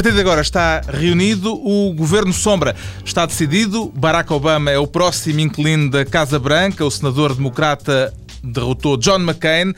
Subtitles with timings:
[0.00, 2.74] Partir de agora está reunido o Governo Sombra.
[3.04, 3.92] Está decidido.
[3.94, 6.82] Barack Obama é o próximo inquilino da Casa Branca.
[6.86, 8.10] O senador democrata
[8.42, 9.74] derrotou John McCain.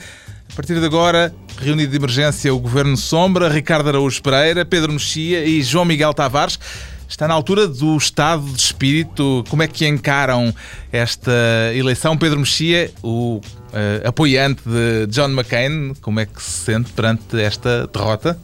[0.49, 5.45] A partir de agora, reunido de emergência o Governo Sombra, Ricardo Araújo Pereira, Pedro Mexia
[5.45, 6.57] e João Miguel Tavares.
[7.09, 9.43] Está na altura do estado de espírito.
[9.49, 10.55] Como é que encaram
[10.93, 11.33] esta
[11.75, 12.17] eleição?
[12.17, 17.89] Pedro Mexia, o uh, apoiante de John McCain, como é que se sente perante esta
[17.89, 18.39] derrota?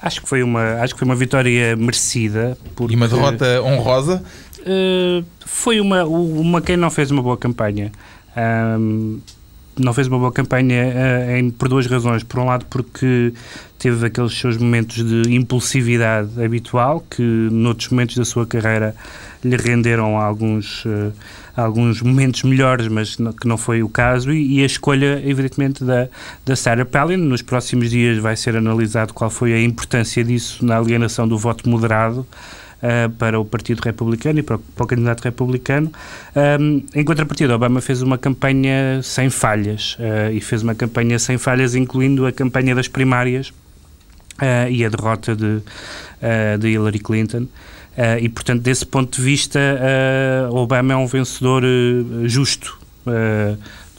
[0.00, 2.56] Acho que foi uma, acho que foi uma vitória merecida.
[2.74, 4.22] Porque, e uma derrota honrosa?
[4.60, 6.04] Uh, foi uma.
[6.04, 7.92] O McCain não fez uma boa campanha.
[8.36, 9.20] Um,
[9.78, 12.22] não fez uma boa campanha uh, em, por duas razões.
[12.22, 13.32] Por um lado, porque
[13.78, 18.94] teve aqueles seus momentos de impulsividade habitual, que noutros momentos da sua carreira
[19.48, 21.12] lhe renderam alguns, uh,
[21.56, 24.32] alguns momentos melhores, mas que não foi o caso.
[24.32, 26.08] E, e, a escolha, evidentemente, da,
[26.44, 27.16] da Sarah Palin.
[27.16, 31.68] Nos próximos dias vai ser analisado qual foi a importância disso na alienação do voto
[31.68, 32.26] moderado
[32.76, 35.90] uh, para o Partido Republicano e para o, para o candidato republicano.
[36.60, 41.38] Um, em contrapartida, Obama fez uma campanha sem falhas uh, e fez uma campanha sem
[41.38, 43.48] falhas, incluindo a campanha das primárias
[44.40, 45.60] uh, e a derrota de,
[46.58, 47.46] de Hillary Clinton.
[47.96, 49.58] Uh, e, portanto, desse ponto de vista,
[50.50, 52.78] uh, Obama é um vencedor uh, justo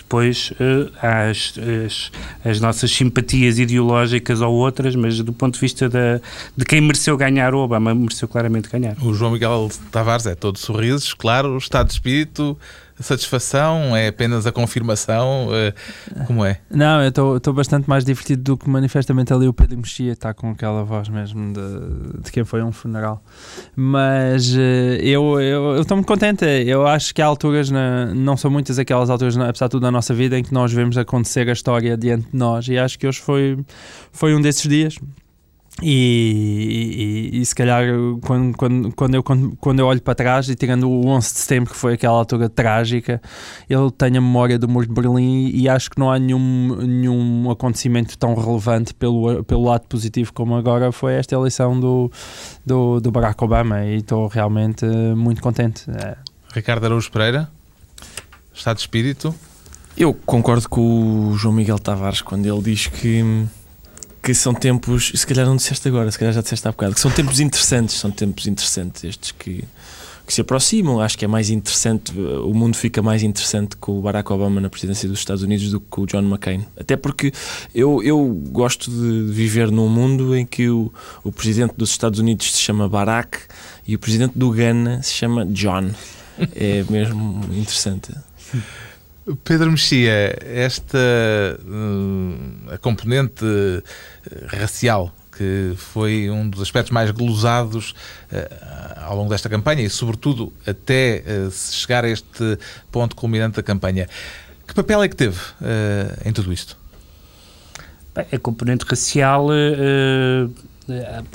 [0.07, 1.53] depois uh, as,
[1.85, 2.11] as,
[2.43, 6.21] as, nossas simpatias ideológicas ou outras, mas do ponto de vista da,
[6.55, 8.95] de quem mereceu ganhar, o Obama mereceu claramente ganhar.
[9.01, 12.57] O João Miguel Tavares é todo sorrisos, claro, o estado de espírito
[13.03, 13.95] satisfação?
[13.95, 15.49] É apenas a confirmação?
[15.51, 15.73] Eh,
[16.25, 16.59] como é?
[16.69, 20.51] Não, eu estou bastante mais divertido do que manifestamente ali o Pedro Mexia está com
[20.51, 23.23] aquela voz mesmo de, de quem foi a um funeral.
[23.75, 26.45] Mas eh, eu estou muito contente.
[26.45, 29.91] Eu acho que há alturas, na, não são muitas aquelas alturas, apesar de tudo, na
[29.91, 32.67] nossa vida em que nós vemos acontecer a história diante de nós.
[32.67, 33.57] E acho que hoje foi,
[34.11, 34.97] foi um desses dias.
[35.81, 37.85] E, e, e, se calhar
[38.25, 41.39] quando, quando, quando, eu, quando, quando eu olho para trás e tirando o 11 de
[41.39, 43.21] setembro que foi aquela altura trágica
[43.69, 47.51] eu tenho a memória do muro de Berlim e acho que não há nenhum, nenhum
[47.51, 52.11] acontecimento tão relevante pelo, pelo lado positivo como agora foi esta eleição do,
[52.65, 53.85] do, do Barack Obama.
[53.85, 54.83] E estou realmente
[55.15, 55.83] muito contente.
[55.91, 56.17] É.
[56.55, 57.47] Ricardo Araújo Pereira
[58.57, 59.35] Estado de Espírito?
[59.95, 63.23] Eu concordo com o João Miguel Tavares quando ele diz que
[64.27, 66.99] que são tempos, se calhar não disseste agora, se calhar já disseste há bocado, que
[66.99, 69.63] são tempos interessantes, são tempos interessantes estes que,
[70.25, 70.99] que se aproximam.
[70.99, 74.69] Acho que é mais interessante, o mundo fica mais interessante com o Barack Obama na
[74.69, 76.65] presidência dos Estados Unidos do que com o John McCain.
[76.77, 77.31] Até porque
[77.73, 80.91] eu, eu gosto de viver num mundo em que o,
[81.23, 83.37] o presidente dos Estados Unidos se chama Barack
[83.87, 85.91] e o presidente do Ghana se chama John.
[86.53, 88.11] É mesmo interessante.
[89.35, 93.83] Pedro Mexia, esta uh, a componente uh,
[94.47, 97.91] racial que foi um dos aspectos mais glosados
[98.31, 102.57] uh, ao longo desta campanha e, sobretudo, até se chegar a este
[102.91, 104.07] ponto culminante da campanha.
[104.65, 105.39] Que papel é que teve
[106.25, 106.75] em tudo isto?
[108.15, 109.49] A componente racial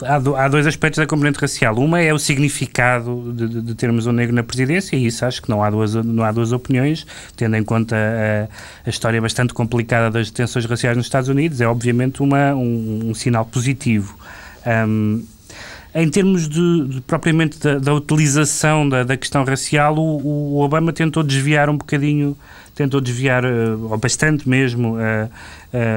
[0.02, 1.76] Há, dois aspectos da componente racial.
[1.76, 5.50] Uma é o significado de, de, termos um negro na presidência, e isso acho que
[5.50, 10.10] não há duas, não há duas opiniões, tendo em conta a, a história bastante complicada
[10.10, 14.16] das tensões raciais nos Estados Unidos, é obviamente uma, um, um sinal positivo.
[14.66, 15.22] Um,
[15.94, 20.92] em termos de, de propriamente da, da utilização da, da, questão racial, o, o Obama
[20.92, 22.34] tentou desviar um bocadinho
[22.74, 25.28] tentou desviar, eh, ou bastante mesmo, uh,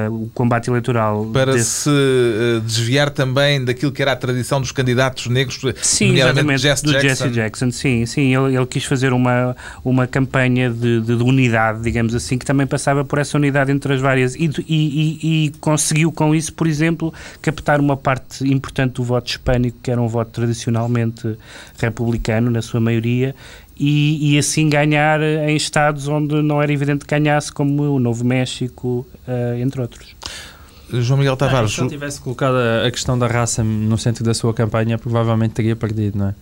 [0.10, 1.26] uh, o combate eleitoral.
[1.32, 1.90] Para desse...
[1.90, 6.92] se desviar também daquilo que era a tradição dos candidatos negros, sim, nomeadamente Jesse do
[6.92, 7.08] Jackson.
[7.08, 7.72] Jesse Jackson.
[7.72, 12.38] Sim, sim ele, ele, quis fazer uma, uma campanha de, de, de, unidade, digamos assim,
[12.38, 14.36] que também passava por essa unidade entre as várias.
[14.36, 19.30] E, e, e, e conseguiu com isso, por exemplo, captar uma parte importante do voto
[19.30, 21.38] hispânico, que era um voto tradicionalmente
[21.78, 23.36] republicano, na sua maioria,
[23.78, 28.24] e, e, assim ganhar em estados onde não era evidente que ganhasse, como o Novo
[28.24, 30.16] México, uh, entre outros.
[30.92, 31.72] João Miguel Tavares.
[31.72, 35.54] Ah, se não tivesse colocado a questão da raça no centro da sua campanha, provavelmente
[35.54, 36.36] teria perdido, não é?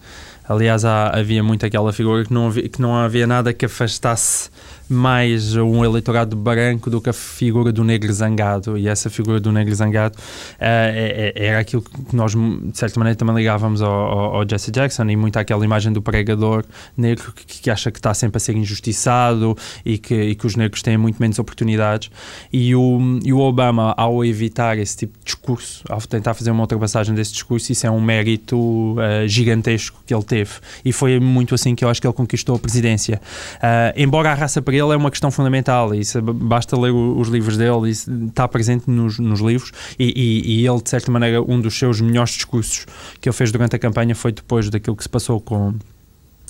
[0.47, 4.49] Aliás, há, havia muito aquela figura que não havia, que não havia nada que afastasse
[4.93, 8.77] mais um eleitorado branco do que a figura do negro zangado.
[8.77, 12.99] E essa figura do negro zangado uh, é, é, era aquilo que nós, de certa
[12.99, 16.63] maneira, também ligávamos ao, ao, ao Jesse Jackson e muito àquela imagem do pregador
[16.95, 20.55] negro que, que, acha que está sempre a ser injustiçado e que, e que os
[20.55, 22.11] negros têm muito menos oportunidades.
[22.51, 26.61] E o, e o Obama, ao evitar esse tipo de discurso, ao tentar fazer uma
[26.61, 30.51] ultrapassagem desse discurso, isso é um mérito uh, gigantesco que ele teve.
[30.83, 33.21] E foi muito assim que eu acho que ele conquistou a presidência.
[33.57, 35.93] Uh, embora a raça para ele é uma questão fundamental.
[35.93, 39.71] Isso, basta ler os livros dele, isso está presente nos, nos livros.
[39.99, 42.85] E, e, e, ele, de certa maneira, um dos seus melhores discursos
[43.19, 45.73] que ele fez durante a campanha foi depois daquilo que se passou com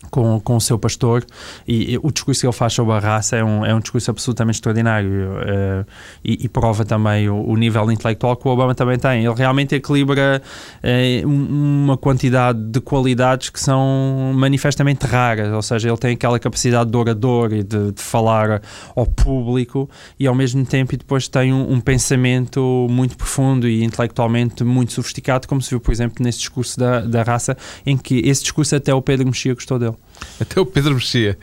[0.10, 1.26] com, com o seu pastor
[1.68, 4.12] e, e, o discurso que ele faz sobre a raça é um, é um discurso
[4.12, 5.86] absolutamente extraordinário uh,
[6.24, 9.26] e, e, prova também o, o, nível intelectual que o Obama também tem.
[9.26, 10.42] Ele realmente equilibra
[10.84, 16.90] uh, uma quantidade de qualidades que são manifestamente raras, ou seja, ele tem aquela capacidade
[16.90, 18.62] de orador e de, de falar
[18.96, 19.90] ao público
[20.20, 24.94] e ao mesmo tempo e depois tem um, um, pensamento muito profundo e intelectualmente muito
[24.94, 28.76] sofisticado, como se viu, por exemplo, nesse discurso da, da raça, em que esse discurso
[28.76, 29.93] até o Pedro Mexia gostou dele.
[30.40, 31.38] Até o Pedro Mexia.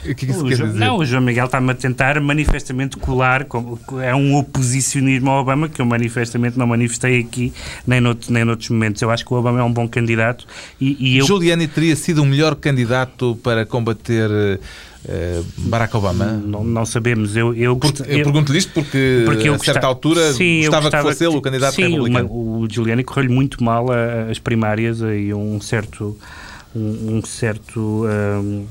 [0.00, 0.80] O que é que isso o quer João, dizer?
[0.80, 5.68] Não, o João Miguel está-me a tentar manifestamente colar, com, é um oposicionismo ao Obama
[5.68, 7.52] que eu manifestamente não manifestei aqui,
[7.86, 9.00] nem, noutro, nem noutros momentos.
[9.00, 10.46] Eu acho que o Obama é um bom candidato
[10.78, 11.26] e, e eu...
[11.26, 16.26] Giuliani teria sido o melhor candidato para combater uh, Barack Obama?
[16.26, 17.34] Não, não sabemos.
[17.34, 20.82] Eu, eu, porque, eu, eu pergunto-lhe isto porque, porque eu a certa altura sim, gostava,
[20.82, 22.28] gostava, que fosse ele o candidato sim, republicano.
[22.28, 23.86] Uma, o Giuliani correu-lhe muito mal
[24.30, 26.14] as primárias e um certo
[26.74, 28.66] um, certo um,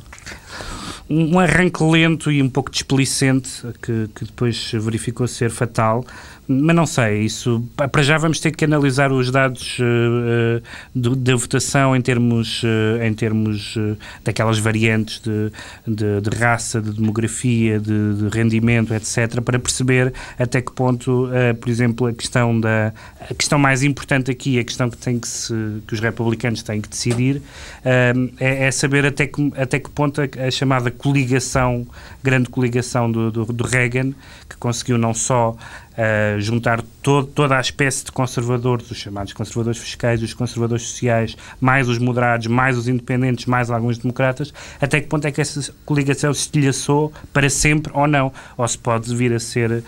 [1.10, 6.06] um arranque lento e um pouco displicente que, que depois verificou ser fatal
[6.48, 10.62] mas não sei, isso para já vamos ter que analisar os dados uh,
[10.94, 15.52] da votação em termos, uh, em termos uh, daquelas variantes de,
[15.88, 21.30] de, de, raça, de demografia, de, de, rendimento, etc., para perceber até que ponto,
[21.60, 22.94] por exemplo, a questão da
[23.30, 25.54] a questão mais importante aqui, a questão que tem que se,
[25.88, 27.42] que os republicanos têm que decidir,
[27.84, 31.88] é, é, saber até que, até que ponto a, a chamada coligação,
[32.22, 34.14] grande coligação do, do, do Reagan,
[34.50, 35.56] que conseguiu não só
[35.98, 41.90] uh, juntar toda a espécie de conservadores, os chamados conservadores fiscais, os conservadores sociais, mais
[41.90, 46.34] os moderados, mais os independentes, mais alguns democratas, até que ponto é que essa coligação
[46.34, 48.32] se estilhaçou para sempre ou não?
[48.58, 49.84] Ou se pode vir a ser uh,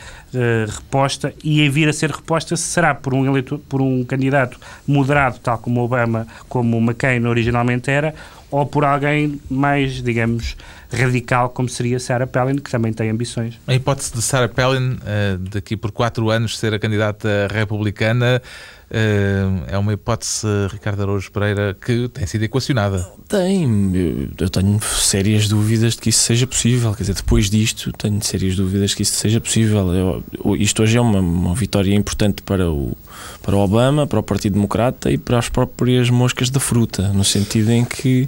[0.68, 5.40] reposta e a vir a ser reposta será por um, eleitor, por um candidato moderado,
[5.40, 8.14] tal como Obama, como McCain originalmente era,
[8.52, 10.56] ou por alguém mais, digamos,
[10.96, 13.60] radical, como seria Sarah Palin, que também tem ambições.
[13.68, 18.42] A hipótese de Sarah Palin, eh, daqui por quatro anos, ser a candidata republicana,
[18.90, 23.06] eh, é uma hipótese, Ricardo Araújo Pereira, que tem sido equacionada.
[23.28, 24.32] Tem.
[24.40, 26.94] Eu tenho sérias dúvidas de que isso seja possível.
[26.94, 29.94] Quer dizer, depois disto, tenho sérias dúvidas de que isso seja possível.
[29.94, 32.96] Eu, isto hoje é uma, uma vitória importante para o,
[33.42, 37.24] para o Obama, para o Partido Democrata e para as próprias moscas da fruta, no
[37.24, 38.28] sentido em que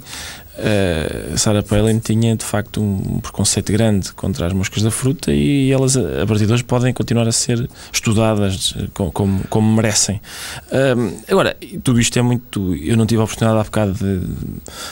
[0.58, 5.72] uh, Sarah Palin tinha de facto um preconceito grande contra as moscas da fruta e
[5.72, 10.20] elas a partir de hoje podem continuar a ser estudadas como, como, como merecem.
[10.66, 12.74] Uh, agora, tudo isto é muito.
[12.74, 14.20] Eu não tive a oportunidade há bocado de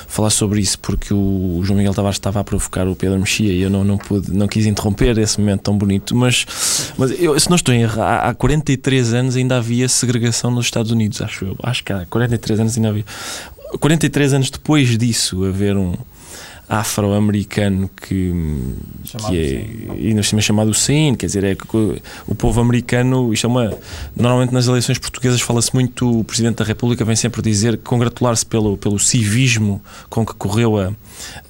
[0.07, 3.61] falar sobre isso porque o João Miguel Tavares estava a provocar o Pedro Mexia e
[3.61, 6.47] eu não, não, pude, não quis interromper esse momento tão bonito, mas,
[6.97, 10.91] mas eu, se não estou em erro, há 43 anos ainda havia segregação nos Estados
[10.91, 11.57] Unidos, acho eu.
[11.63, 13.05] Acho que há 43 anos ainda havia.
[13.81, 15.95] 43 anos depois disso, haver um
[16.69, 18.33] afro-americano que,
[19.29, 23.49] que é ainda cima chamado Sim, quer dizer, é que o povo americano, isto é
[23.49, 23.79] uma.
[24.17, 28.77] Normalmente nas eleições portuguesas fala-se muito, o Presidente da República vem sempre dizer congratular-se pelo,
[28.77, 29.81] pelo civismo
[30.11, 30.93] com que correu a,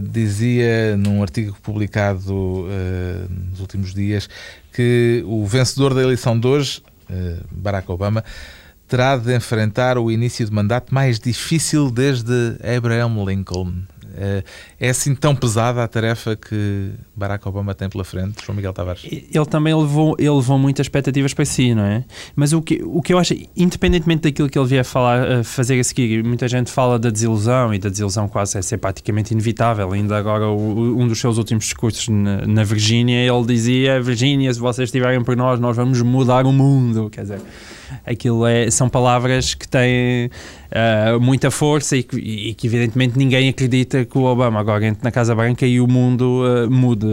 [0.00, 2.68] dizia num artigo publicado
[3.50, 4.28] nos últimos dias
[4.72, 6.93] que o vencedor da eleição de hoje eh,
[7.50, 8.24] Barack Obama,
[8.88, 13.82] terá de enfrentar o início de mandato mais difícil desde Abraham Lincoln.
[14.16, 14.44] Eh,
[14.80, 19.04] é assim tão pesada a tarefa que Barack Obama tem pela frente, João Miguel Tavares?
[19.04, 22.04] Ele também levou, ele levou muitas expectativas para si, não é?
[22.36, 25.84] Mas o que, o que eu acho, independentemente daquilo que ele vier falar, fazer a
[25.84, 29.92] seguir, muita gente fala da desilusão e da desilusão quase é ser praticamente inevitável.
[29.92, 34.88] Ainda agora, um dos seus últimos discursos na, na Virgínia, ele dizia: Virgínia, se vocês
[34.88, 37.10] estiverem por nós, nós vamos mudar o mundo.
[37.10, 37.40] Quer dizer,
[38.06, 40.30] aquilo é, são palavras que têm
[40.74, 45.02] uh, muita força e que, e que, evidentemente ninguém acredita que o Obama agora entre
[45.04, 47.06] na Casa Branca e o mundo uh, mude,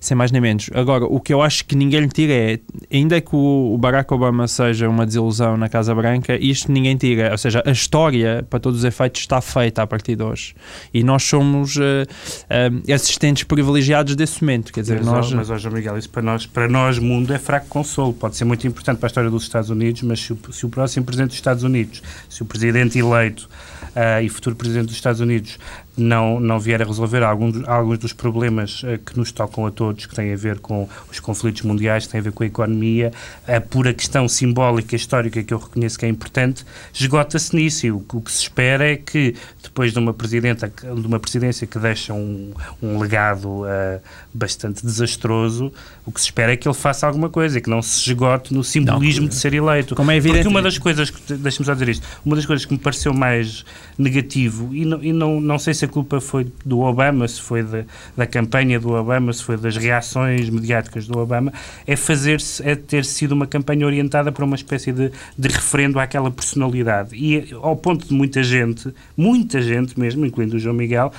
[0.00, 0.70] sem mais nem menos.
[0.74, 2.58] Agora, o que eu acho que ninguém lhe tira é,
[2.92, 7.30] ainda que o Barack Obama seja uma desilusão na Casa Branca, isto ninguém tira.
[7.30, 10.54] Ou seja, a história, para todos os efeitos, está feita a partir de hoje.
[10.92, 14.72] E nós somos uh, assistentes privilegiados desse momento.
[14.72, 15.32] Quer dizer, mas, nós...
[15.32, 18.12] mas hoje, Miguel, isso para nós, para nós, mundo é fraco consolo.
[18.12, 20.68] Pode ser muito importante para a história dos Estados Unidos, mas se o, se o
[20.68, 23.48] próximo presidente dos Estados Unidos, se o presidente eleito
[23.94, 25.58] uh, e futuro presidente dos Estados Unidos
[25.96, 30.04] não, não vier a resolver alguns, alguns dos problemas uh, que nos tocam a todos,
[30.06, 33.12] que têm a ver com os conflitos mundiais, que têm a ver com a economia,
[33.48, 37.86] a pura questão simbólica, histórica, que eu reconheço que é importante, esgota-se nisso.
[37.86, 41.66] E o, o, que se espera é que, depois de uma, presidenta, de uma presidência
[41.66, 44.00] que deixa um, um legado uh,
[44.34, 45.72] bastante desastroso,
[46.04, 48.52] o que se espera é que ele faça alguma coisa, e que não se esgote
[48.52, 49.94] no simbolismo não, de ser eleito.
[49.94, 50.42] Como é evidente.
[50.42, 53.64] Porque uma das coisas, deixa-me só dizer isto, uma das coisas que me pareceu mais
[53.96, 57.62] negativo, e não, e não, não sei se a culpa foi do Obama, se foi
[57.62, 57.84] da,
[58.16, 61.52] da campanha do Obama, se foi das reações mediáticas do Obama,
[61.86, 66.30] é fazer é ter sido uma campanha orientada para uma espécie de, de referendo àquela
[66.30, 67.16] personalidade.
[67.16, 71.12] E ao ponto de muita gente, muita gente mesmo, incluindo o João Miguel,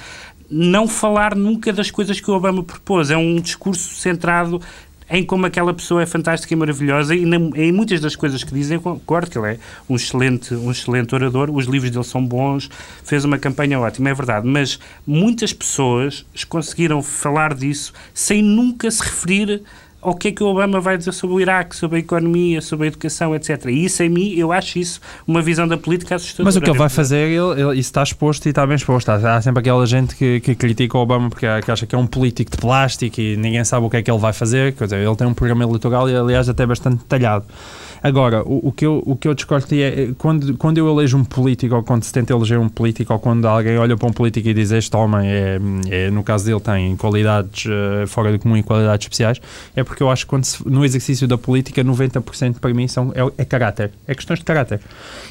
[0.50, 3.12] não falar nunca das coisas que o Obama propôs.
[3.12, 4.62] É um discurso centrado
[5.10, 8.80] em como aquela pessoa é fantástica e maravilhosa e em muitas das coisas que dizem,
[8.80, 9.60] concordo que ele é
[9.90, 12.70] um excelente, um excelente orador, os livros dele são bons,
[13.04, 19.02] fez uma campanha ótima, é verdade, mas muitas pessoas conseguiram falar disso sem nunca se
[19.04, 19.64] referir
[20.10, 22.86] o que é que o Obama vai dizer sobre o Iraque, sobre a economia, sobre
[22.86, 23.66] a educação, etc.
[23.66, 26.46] E isso, em mim, eu acho isso uma visão da política assustadora.
[26.46, 29.10] Mas o que ele vai fazer, ele, ele, isso está exposto e está bem exposto.
[29.10, 31.98] Há, há sempre aquela gente que, que, critica o Obama porque que acha que é
[31.98, 34.74] um político de plástico e ninguém sabe o que é que ele vai fazer.
[34.74, 37.46] Quer dizer, ele tem um programa eleitoral e, aliás, até bastante detalhado.
[38.08, 41.18] Agora, o, o, que, eu, o que eu discordo é, é quando, quando eu elejo
[41.18, 44.14] um político ou quando se tenta eleger um político ou quando alguém olha para um
[44.14, 45.60] político e diz este homem, é,
[45.90, 49.42] é no caso dele, tem qualidades uh, fora do comum e qualidades especiais,
[49.76, 53.12] é porque eu acho que quando se, no exercício da política 90% para mim são,
[53.14, 54.80] é, é caráter, é questões de caráter.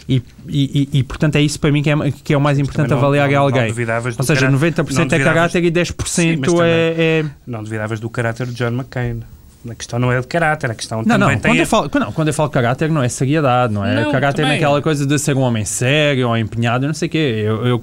[0.06, 2.90] E, e, e, portanto é isso para mim que é, que é o mais importante
[2.90, 3.72] não, avaliar não, alguém.
[3.72, 7.24] Não ou seja, 90% é caráter e 10% sim, é, é.
[7.46, 9.22] Não duvidavas do caráter de John McCain.
[9.70, 11.52] A questão não é de caráter, a questão não, também não, tem...
[11.52, 14.04] Quando, eu falo, não, quando eu falo caráter não é seriedade, não é?
[14.04, 14.58] Não, caráter também.
[14.58, 17.42] naquela coisa de ser um homem sério ou empenhado, não sei o quê.
[17.44, 17.82] Eu, eu,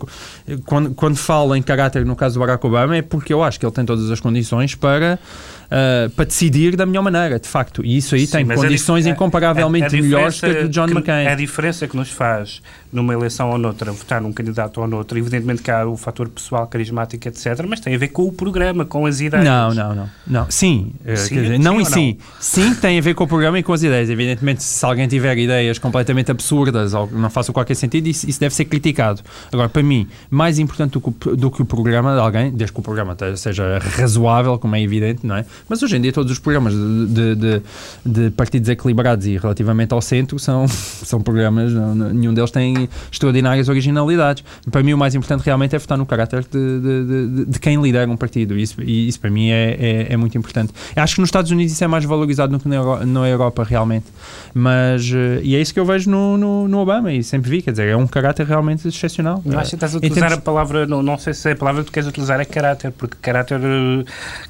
[0.65, 3.65] quando, quando falo em caráter no caso do Barack Obama é porque eu acho que
[3.65, 5.19] ele tem todas as condições para
[5.65, 7.83] uh, para decidir da melhor maneira, de facto.
[7.85, 10.93] E isso aí Sim, tem condições incomparavelmente a, a melhores que a de John que,
[10.93, 11.27] McCain.
[11.27, 15.63] A diferença que nos faz numa eleição ou noutra, votar num candidato ou noutro, evidentemente
[15.63, 19.05] que há o fator pessoal, carismático, etc., mas tem a ver com o programa, com
[19.05, 19.43] as ideias.
[19.43, 20.09] Não, não, não.
[20.27, 20.51] não.
[20.51, 22.17] Sim, eh, sim dizer, não e sim.
[22.19, 22.25] Não?
[22.39, 24.09] Sim, tem a ver com o programa e com as ideias.
[24.09, 28.53] Evidentemente, se alguém tiver ideias completamente absurdas ou não façam qualquer sentido, isso, isso deve
[28.53, 29.21] ser criticado.
[29.51, 32.79] Agora, para mim, mais importante do que, do que o programa de alguém, desde que
[32.79, 35.45] o programa seja razoável, como é evidente, não é?
[35.67, 37.61] Mas hoje em dia todos os programas de, de,
[38.05, 43.69] de partidos equilibrados e relativamente ao centro são, são programas, não, nenhum deles tem extraordinárias
[43.69, 44.43] originalidades.
[44.71, 48.09] Para mim o mais importante realmente é votar no caráter de, de, de quem lidera
[48.09, 48.57] um partido.
[48.57, 50.73] Isso, e isso para mim é, é, é, muito importante.
[50.95, 53.63] Acho que nos Estados Unidos isso é mais valorizado do que na, Euro, na Europa
[53.63, 54.05] realmente.
[54.53, 57.61] Mas, eh, e é isso que eu vejo no, no, no, Obama e sempre vi,
[57.61, 59.41] quer dizer, é um caráter realmente excepcional.
[59.45, 60.37] Não acho que estás a utilizar termos...
[60.39, 62.91] a palavra, não, não sei se é a palavra que tu queres utilizar é caráter,
[62.91, 64.03] porque caráter, eh,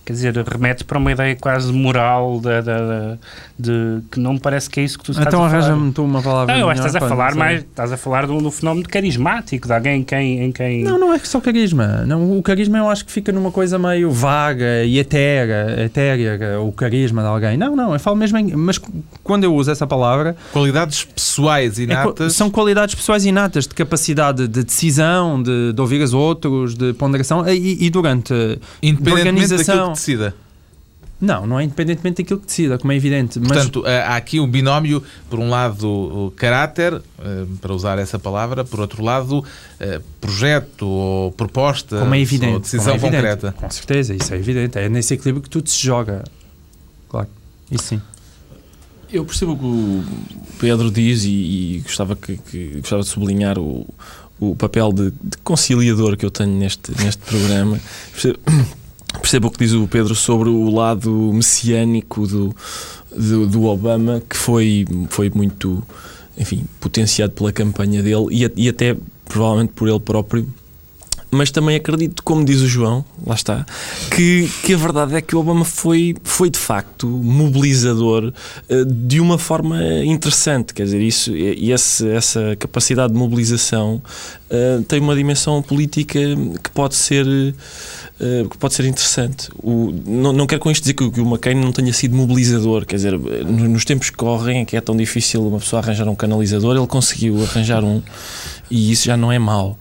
[0.03, 3.19] quer dizer, remete para uma ideia quase moral de, de,
[3.59, 5.61] de, que não me parece que é isso que tu estás então, a falar.
[5.61, 6.53] Então arranja-me tu uma palavra.
[6.53, 9.67] Não, eu acho que estás a falar mais, estás a falar do, do fenómeno carismático,
[9.67, 10.83] de alguém em quem, em quem.
[10.83, 12.03] Não, não é só carisma.
[12.05, 16.71] Não, o carisma eu acho que fica numa coisa meio vaga e etérea, etérea o
[16.71, 17.57] carisma de alguém.
[17.57, 18.79] Não, não, eu falo mesmo em, Mas
[19.23, 20.35] quando eu uso essa palavra.
[20.51, 22.27] Qualidades pessoais inatas.
[22.27, 26.93] É, são qualidades pessoais inatas, de capacidade de decisão, de, de ouvir os outros, de
[26.93, 28.33] ponderação e, e durante.
[28.81, 30.35] Independentemente daquilo que decida.
[31.23, 33.39] Não, não é independentemente daquilo que decida, como é evidente.
[33.39, 33.93] Portanto, mas...
[33.93, 38.81] há aqui um binómio, por um lado, o caráter, eh, para usar essa palavra, por
[38.81, 39.41] outro lado,
[39.79, 43.15] eh, projeto ou proposta como é evidente, ou decisão é evidente.
[43.15, 43.51] concreta.
[43.53, 44.77] Com certeza, isso é evidente.
[44.77, 46.25] É nesse equilíbrio que tudo se joga.
[47.07, 47.29] Claro,
[47.71, 48.01] isso sim.
[49.09, 50.03] Eu percebo o que o
[50.59, 53.87] Pedro diz e, e gostava, que, que- gostava de sublinhar o,
[54.41, 57.79] o papel de, de conciliador que eu tenho neste, neste programa.
[59.21, 62.55] Percebo, o que diz o Pedro sobre o lado messiânico do,
[63.15, 65.83] do, do Obama, que foi, foi muito
[66.37, 70.47] enfim, potenciado pela campanha dele e, e até provavelmente por ele próprio.
[71.33, 73.65] Mas também acredito, como diz o João, lá está,
[74.15, 78.31] que, que a verdade é que o Obama foi, foi de facto mobilizador
[78.69, 80.73] eh, de uma forma interessante.
[80.73, 84.01] Quer dizer, isso, e esse, essa capacidade de mobilização
[84.49, 86.19] eh, tem uma dimensão política
[86.63, 87.25] que pode ser,
[88.19, 89.49] eh, que pode ser interessante.
[89.61, 92.85] O, não, não quero com isto dizer que, o- McCain não tenha sido mobilizador.
[92.85, 96.15] Quer dizer, no- nos tempos que correm, que é tão difícil uma pessoa arranjar um
[96.15, 98.01] canalizador, ele conseguiu arranjar um
[98.69, 99.77] e isso já não é mau.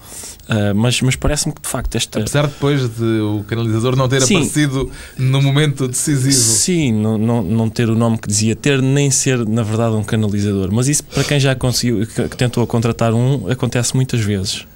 [0.52, 2.20] Ah, mas mas parece-me que de facto esta.
[2.20, 4.36] Apesar depois de o canalizador não ter Sim.
[4.36, 6.34] aparecido no momento decisivo.
[6.34, 10.04] Sim, não, não, não ter o nome que dizia ter, nem ser, na verdade, um
[10.04, 10.68] canalizador.
[10.70, 14.66] Mas isso, para quem já conseguiu, que, que tentou contratar um, acontece muitas vezes.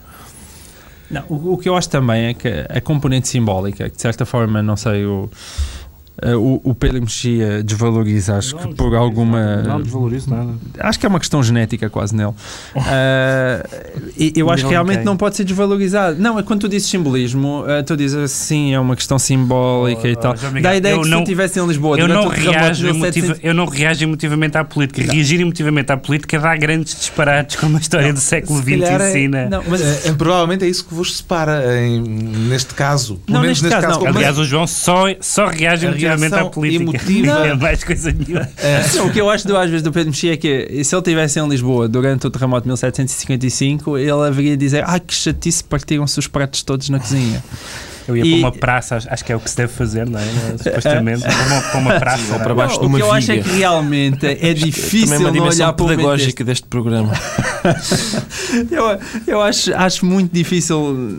[1.10, 4.24] Não, o, o que eu acho também é que a componente simbólica, que de certa
[4.24, 5.28] forma, não sei, o,
[6.22, 9.56] eh, o, o Pedro Mexia desvaloriza, acho que por alguma.
[9.62, 10.50] Não desvalorizo nada.
[10.80, 12.32] Acho que é uma questão genética quase nele.
[14.16, 16.18] E eu acho que Não realmente não pode ser desvalorizado.
[16.20, 20.06] Não, é quando tu dizes simbolismo, ah, tu dizes assim, é uma questão simbólica Oh,
[20.06, 20.34] e oh, tal.
[20.52, 22.84] Miguel, Dá a ideia eu que se não- tu estivesse em Lisboa Eu não, reajo
[22.84, 25.12] 1700 emotiva, eu não reajo emotivamente à política.
[25.12, 29.00] Reagir emotivamente à política dá grandes disparates, como a história do século se XX calhar
[29.00, 29.48] é- ensina.
[29.50, 33.16] Não, mas É, é, provavelmente é isso que vos separa em- neste caso.
[33.26, 33.98] Pelo Não, menos neste neste caso caso.
[34.00, 34.06] não.
[34.06, 36.82] como- Aliás, o João só, só reage A emotivamente à política.
[36.82, 38.48] emotiva- Não é mais coisa nenhuma.
[38.94, 41.00] Não, o que eu acho do, às vezes do Pedro Mexia é que se ele
[41.00, 45.62] estivesse em Lisboa durante o terremoto de 1755, ele haveria de dizer: Ah, que chatice,
[45.64, 47.42] partiram-se os pratos todos na cozinha.
[48.08, 50.20] Eu ia E- para uma praça, acho- que é o que se deve fazer, não
[50.20, 50.24] é?
[50.62, 51.22] Supostamente.
[51.22, 52.32] Para uma, para uma praça.
[52.34, 52.54] Ou para é?
[52.54, 55.18] baixo Não, de o uma que eu acho é que realmente é difícil Também é
[55.18, 57.12] uma não dimensão olhar para o momento pedagógica deste programa.
[58.70, 61.18] Eu, eu acho, acho muito difícil.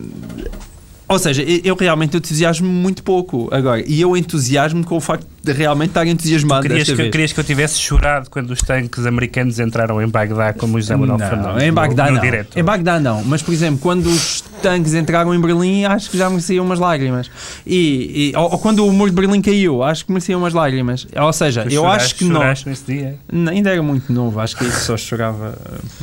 [1.10, 3.82] Ou seja, eu realmente entusiasmo muito pouco agora.
[3.88, 7.12] E eu entusiasmo com o facto realmente estar entusiasmado Querias desta que, vez.
[7.12, 10.96] querias que eu tivesse chorado quando os tanques americanos entraram em Bagdá, como o José
[10.96, 11.64] Manuel Não, Fernandes.
[11.64, 12.22] em Bagdá no, no não.
[12.24, 12.58] direto.
[12.60, 13.24] Em Bagdá não.
[13.24, 17.30] Mas, por exemplo, quando os tanques entraram em Berlim, acho que já mereciam umas lágrimas.
[17.66, 21.08] E, e- ou, ou quando o muro de Berlim caiu, acho que mereciam umas lágrimas.
[21.16, 23.16] Ou seja, Tu eu choraste- acho que choraste nesse dia.
[23.32, 25.58] Não, Ainda era muito novo, acho que isso só chorava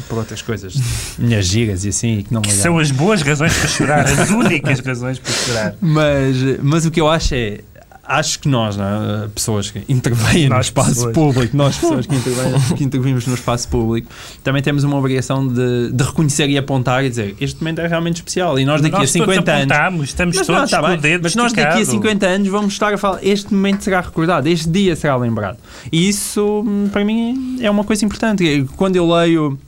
[0.08, 0.74] por outras coisas,
[1.18, 4.00] minhas gigas e assim, e que não me Que são as boas razões para chorar,
[4.04, 5.74] as únicas razões para chorar.
[5.80, 7.58] Mas, mas o que eu acho é,
[8.06, 9.28] acho que nós, é?
[9.34, 11.14] pessoas que intervêm no Nós, espaço pessoas.
[11.14, 12.14] público, nós pessoas que,
[12.76, 14.08] que intervimos no espaço público,
[14.42, 18.16] também temos uma obrigação de, de reconhecer e apontar e dizer, este momento é realmente
[18.16, 20.08] especial e nós daqui nós a 50 todos anos...
[20.08, 22.02] estamos Mas, todos não, tá com bem, o dedo mas nós daqui a esticado.
[22.02, 25.58] 50 anos vamos estar a falar, este momento será recordado, este dia será lembrado.
[25.90, 28.66] E isso, hum, para mim, é uma coisa importante.
[28.76, 29.58] Quando eu leio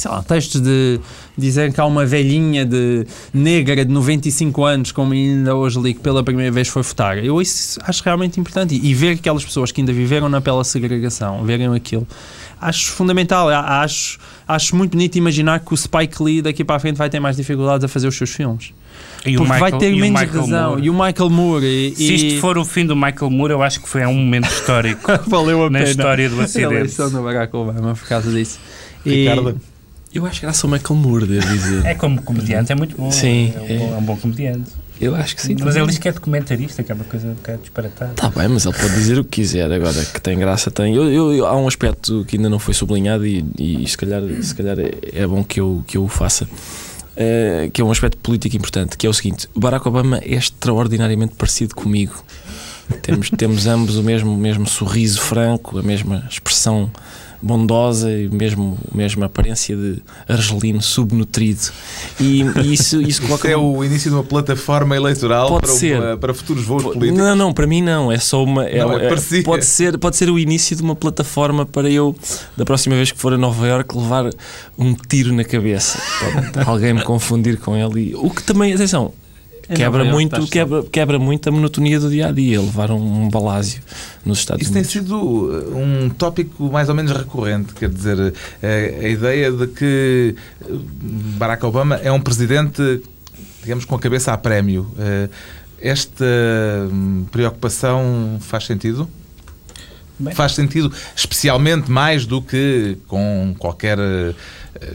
[0.00, 1.00] sei lá, textos de
[1.36, 5.98] dizer que há uma velhinha de negra de 95 anos, como ainda hoje li, que
[6.00, 7.18] pela primeira vez foi votar.
[7.18, 8.76] Eu isso acho realmente importante.
[8.76, 12.06] E, e ver aquelas pessoas que ainda viveram na pela segregação, verem aquilo,
[12.60, 13.48] acho fundamental.
[13.48, 17.10] A- Acho, acho muito bonito imaginar que o Spike Lee daqui para a frente vai
[17.10, 18.72] ter mais dificuldades a fazer os seus filmes.
[19.26, 20.68] E o porque vai Michael- ter e o menos razão.
[20.70, 20.82] Moore.
[20.86, 21.66] E o Michael Moore.
[21.66, 24.14] E, Se isto e- for o fim do Michael Moore, eu acho que foi um
[24.14, 25.90] momento histórico valeu a na pena.
[25.90, 26.72] história do a acidente.
[26.74, 28.60] eleição do Barack Obama por causa disso.
[29.06, 29.60] E- Ricardo.
[30.12, 31.84] Eu acho que graças ao Michael Moore, devo dizer.
[31.84, 33.10] É como comediante, é muito bom.
[33.10, 34.70] Sim, é, um, bom, é um bom comediante.
[35.00, 35.54] Eu acho que sim.
[35.60, 38.10] Mas ele diz que é documentarista, que é uma coisa um bocado disparatada.
[38.12, 40.94] Está bem, mas ele pode dizer o que quiser agora, que tem graça, tem.
[40.94, 44.22] Eu, eu- eu- há um aspecto que ainda não foi sublinhado e, e se calhar,
[44.42, 46.48] se calhar é, é bom que eu, que eu o faça,
[47.16, 51.34] eh, que é um aspecto político importante, que é o seguinte, Barack Obama é extraordinariamente
[51.36, 52.24] parecido comigo.
[53.02, 56.90] Temos, temos ambos o mesmo, o mesmo sorriso franco, a mesma expressão
[57.40, 61.60] bondosa e mesmo, a mesma aparência de argelino subnutrido.
[62.20, 65.70] E, e isso, isso Isso coloca é o início de uma plataforma eleitoral Pode para,
[65.72, 66.16] uma- ser.
[66.18, 67.16] para futuros voos políticos.
[67.18, 68.10] Não, não, para mim não.
[68.10, 68.64] É só uma.
[68.66, 72.14] É, Não, é é- pode, ser, pode ser o início de uma plataforma para eu,
[72.56, 74.30] da próxima vez que for a Nova Iorque, levar
[74.78, 75.98] um tiro na cabeça.
[76.54, 78.10] Pode alguém me confundir com ele.
[78.10, 79.12] E- O que também, atenção,
[79.68, 82.60] Em quebra Nova Iorque muito, quebra, quebra muito a monotonia do dia a dia.
[82.60, 83.82] Levar um, um balásio
[84.24, 84.92] nos Estados Isso tem Unidos.
[84.92, 90.34] sido uh, um tópico mais ou menos recorrente, quer dizer, eh, a ideia de que
[90.62, 90.66] eh,
[91.36, 93.02] Barack Obama é um presidente,
[93.62, 94.90] digamos, com a cabeça a prémio.
[95.80, 96.24] Esta
[97.30, 99.08] preocupação faz sentido?
[100.18, 100.34] Bem.
[100.34, 103.98] Faz sentido, especialmente mais do que com qualquer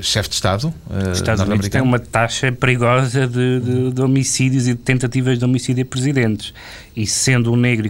[0.01, 4.67] chefe de Estado uh, Os Estados Unidos têm uma taxa perigosa de, de, de, homicídios
[4.67, 6.53] e de tentativas de homicídio a presidentes.
[6.95, 7.89] E sendo um negro,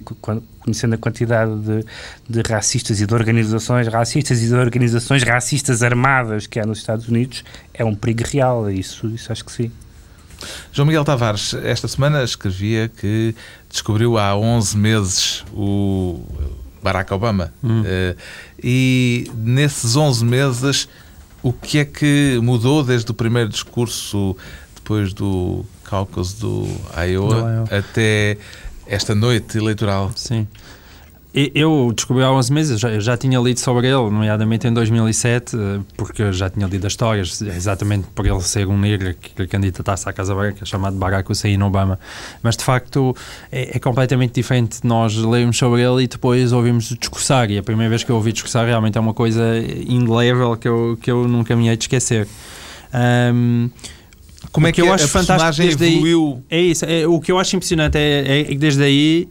[0.60, 1.86] conhecendo a quantidade de,
[2.29, 7.08] de racistas e de organizações racistas e de organizações racistas armadas que há nos Estados
[7.08, 8.69] Unidos, é um perigo real.
[8.69, 9.71] Isso, isso acho que sim.
[10.71, 13.36] João Miguel Tavares, esta semana escrevia que
[13.69, 16.21] descobriu há 11 meses o
[16.82, 17.53] Barack Obama.
[17.63, 17.82] Hum.
[17.82, 18.15] Uh,
[18.62, 20.89] e nesses 11 meses,
[21.43, 24.36] o que é que mudou desde o primeiro discurso,
[24.73, 26.65] depois do caucus do
[26.97, 27.67] Iowa, do Iowa.
[27.69, 28.38] até
[28.88, 30.12] esta noite eleitoral?
[30.15, 30.47] Sim.
[31.34, 35.80] Eu descobri há 11 meses, já, já tinha lido sobre ele, nomeadamente em 2007, eh,
[35.98, 40.13] porque já tinha lido as histórias, exatamente por ele ser um negro que, candidatasse à
[40.13, 42.00] Casa Branca, chamado Barack Hussein Obama.
[42.43, 43.15] Mas de facto
[43.52, 47.50] é, é, completamente diferente nós lermos sobre ele e depois ouvimos discursar.
[47.50, 51.00] E a primeira vez que eu ouvi discursar realmente é uma coisa indelével que eu,
[51.02, 52.28] que eu nunca me hei de esquecer.
[53.34, 53.72] Um,
[54.52, 56.43] como é que, eu acho a fantástico evoluiu?
[56.52, 59.28] Aí, é isso, é, o que eu acho impressionante é, é que desde aí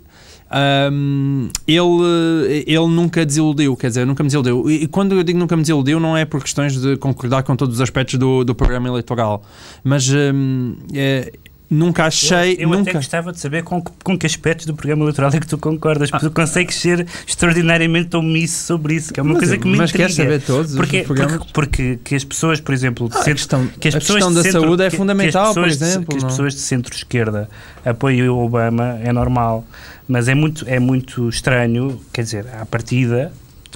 [0.53, 4.71] um, ele, ele nunca desiludiu, quer dizer, nunca me desiludiu.
[4.71, 7.77] E quando eu digo nunca me desiludiu, não é por questões de concordar com todos
[7.77, 9.43] os aspectos do, do programa eleitoral,
[9.83, 11.33] mas um, é,
[11.73, 12.55] nunca achei.
[12.55, 12.83] Eu, eu nunca...
[12.83, 16.11] até gostava de saber com, com que aspectos do programa eleitoral é que tu concordas,
[16.11, 16.29] porque ah.
[16.29, 19.91] tu consegues ser extraordinariamente omisso sobre isso, que é uma mas, coisa que me mas
[19.91, 20.09] intriga.
[20.09, 21.37] Mas quer saber todos porque, os programas?
[21.39, 24.35] Porque, porque que as pessoas, por exemplo, ah, centro, questão, que as pessoas a questão
[24.35, 26.09] da centro, saúde é fundamental, por exemplo.
[26.09, 27.49] Que as pessoas de centro-esquerda
[27.85, 29.65] apoiem o Obama é normal,
[30.09, 33.33] mas é muito, é muito estranho, quer dizer, à partida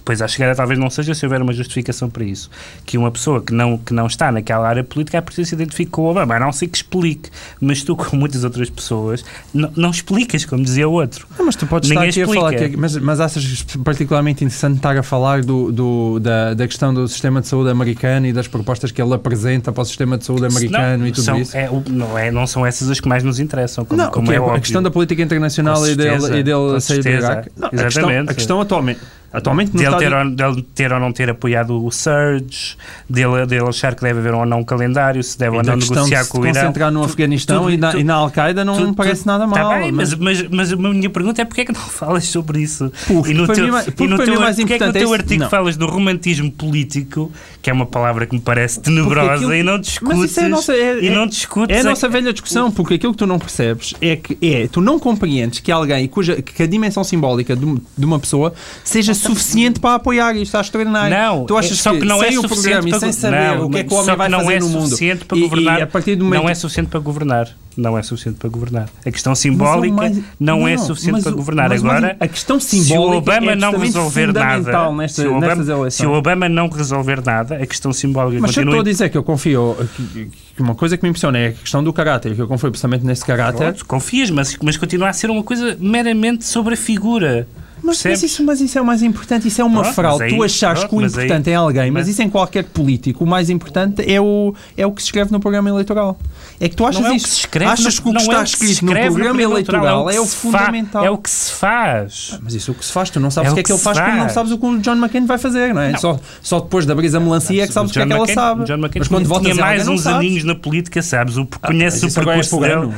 [0.07, 2.49] depois, à chegada, talvez não seja se houver uma justificação para isso.
[2.85, 5.91] Que uma pessoa que não, que não está naquela área política, a partir se identifique
[5.91, 7.29] com o Obama, a não ser que explique.
[7.61, 11.27] Mas tu, com muitas outras pessoas, não, não explicas, como dizia o outro.
[11.37, 12.47] Não, mas tu podes Ninguém estar aqui explica.
[12.47, 16.69] a falar, que, mas, mas achas particularmente interessante estar a falar do, do, da, da
[16.69, 20.17] questão do sistema de saúde americano e das propostas que ele apresenta para o sistema
[20.17, 21.57] de saúde americano não, e tudo são, isso?
[21.57, 24.37] É, não, é, não são essas as que mais nos interessam, como, não, como é,
[24.37, 27.51] é A questão da política internacional e dele, e dele sair do Iraque.
[27.57, 27.81] Não, Exatamente.
[27.81, 29.01] A questão, a questão atualmente
[29.37, 32.75] Atualmente dele, ter ou, dele ter ou não ter apoiado o Surge,
[33.09, 36.25] dele, dele achar que deve haver ou não um calendário, se deve ou não negociar
[36.27, 36.55] com o Irã.
[36.55, 39.71] concentrar no Afeganistão tudo, e, na, na Al-Qaeda não me parece nada tá mal.
[39.73, 42.63] Tá bem, mas, mas, mas, a minha pergunta é porque é que não falas sobre
[42.63, 42.91] isso?
[43.07, 45.19] Porque, e no teu, mim, e no teu, mais porque é que no teu é
[45.19, 45.51] artigo não.
[45.51, 49.79] falas do romantismo político, que é uma palavra que me parece tenebrosa, aquilo, e não
[49.79, 50.19] discutes.
[50.19, 53.13] Mas isso é, nossa, é, e não discutes é a nossa velha discussão, porque aquilo
[53.13, 56.67] que tu não percebes é que é, tu não compreendes que alguém cuja que a
[56.67, 61.17] dimensão simbólica de, de uma pessoa seja suficiente para apoiar isto, está extraordinário.
[61.17, 63.79] Não, tu achas só que, não é o programa e sem saber não, o que
[63.79, 66.17] é que o homem vai fazer é no mundo para governar, e, e a partir
[66.17, 68.89] do momento não é suficiente para governar não é suficiente para governar.
[69.05, 71.73] A questão simbólica mais, não, não, é suficiente para governar.
[71.73, 75.91] Agora, a questão simbólica se o Obama é não resolver nada, nesta, se, o Obama,
[75.91, 78.65] se, o Obama, não resolver nada, a questão simbólica mas continua.
[78.67, 81.39] Mas eu estou a dizer que eu confio, que, que, uma coisa que me impressiona
[81.39, 83.73] é a questão do caráter, que eu confio precisamente nesse caráter.
[83.73, 87.47] Pronto, confias, mas, mas continua a ser uma coisa meramente sobre a figura.
[87.87, 90.25] Mas, mas, isso, mas isso é o mais importante, isso é uma pronto, fraude.
[90.25, 92.65] Aí, tu achares pronto, que o importante aí, é alguém, mas, mas, isso em qualquer
[92.65, 96.19] político, o mais importante é o, é o que se escreve no programa eleitoral.
[96.59, 97.25] É que tu achas não isso.
[97.25, 100.11] É o que se escreve, achas que o que está é escrito no programa eleitoral
[100.11, 101.05] é o, é o fundamental.
[101.05, 102.31] É o que se faz.
[102.35, 103.63] Ah, mas isso é o que se faz, tu não sabes é o que é
[103.63, 105.93] que ele faz, porque não sabes o que o John McCain vai fazer, não é?
[105.93, 105.99] Não.
[106.01, 108.27] Só, só depois de abrir a melancia é que sabes o que é que ela
[108.27, 108.65] sabe.
[108.65, 111.37] John McCain mas quando tinha mais uns aninhos na política, sabes?
[111.37, 112.93] O, ah, conheces o percurso dele.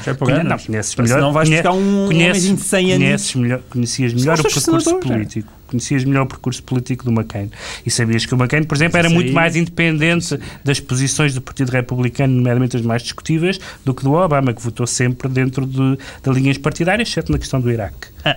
[0.45, 1.21] Não, conheces melhor.
[1.21, 3.35] Não vais buscar um homem de 100 anos.
[3.71, 7.51] Conhecias melhor o percurso político conhecias melhor o percurso político do McCain.
[7.85, 11.71] E sabias que o McCain, por exemplo, era muito mais independente das posições do Partido
[11.71, 16.31] Republicano, nomeadamente as mais discutíveis, do que do Obama, que votou sempre dentro de, de
[16.33, 18.09] linhas partidárias, exceto na questão do Iraque.
[18.25, 18.37] Ah.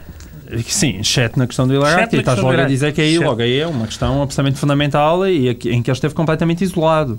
[0.67, 3.59] Sim, exceto na questão do Iraque, e estás logo a dizer que aí, logo aí
[3.59, 7.17] é uma questão absolutamente fundamental e em que ele esteve completamente isolado.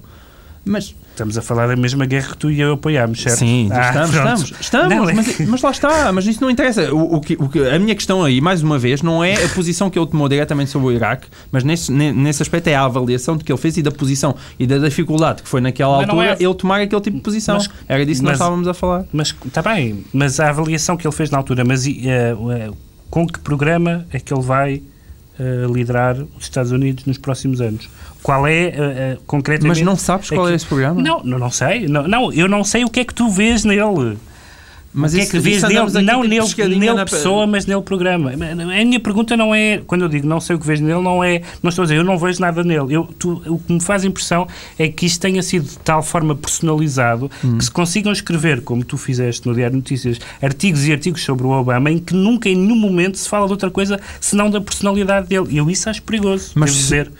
[0.64, 3.38] Mas estamos a falar da mesma guerra que tu e eu apoiámos, certo?
[3.38, 6.94] Sim, ah, estamos, estamos, estamos não, é mas, mas, lá está, mas isso não interessa.
[6.94, 9.48] O, o, que, o que, a minha questão aí, mais uma vez, não é a
[9.48, 13.36] posição que ele tomou diretamente sobre o Iraque, mas nesse, nesse aspecto é a avaliação
[13.36, 16.36] de que ele fez e da posição e da dificuldade que foi naquela mas altura
[16.38, 16.42] é...
[16.42, 17.56] ele tomar aquele tipo de posição.
[17.56, 19.04] Mas, Era disso que nós estávamos a falar.
[19.12, 22.76] Mas está bem, mas a avaliação que ele fez na altura, mas uh, uh,
[23.10, 24.76] com que programa é que ele vai
[25.38, 27.88] uh, liderar os Estados Unidos nos próximos anos.
[28.22, 29.80] Qual é, uh, concretamente...
[29.80, 31.00] Mas não sabes qual é esse programa?
[31.02, 31.88] Não, não, não sei.
[31.88, 34.16] Não, não, eu não sei o que é que tu vês nele.
[34.94, 38.30] Mas o que é que vês nele, não nele, nele pessoa, mas nele programa.
[38.30, 41.24] A minha pergunta não é, quando eu digo não sei o que vejo nele, não
[41.24, 42.94] é, não estou a dizer, eu não vejo nada nele.
[42.94, 44.46] Eu, tu, o que me faz impressão
[44.78, 47.56] é que isto tenha sido de tal forma personalizado hum.
[47.56, 51.46] que se consigam escrever, como tu fizeste no Diário de Notícias, artigos e artigos sobre
[51.46, 54.60] o Obama em que nunca em nenhum momento se fala de outra coisa senão da
[54.60, 55.46] personalidade dele.
[55.50, 57.10] E eu isso acho perigoso, mas, dizer.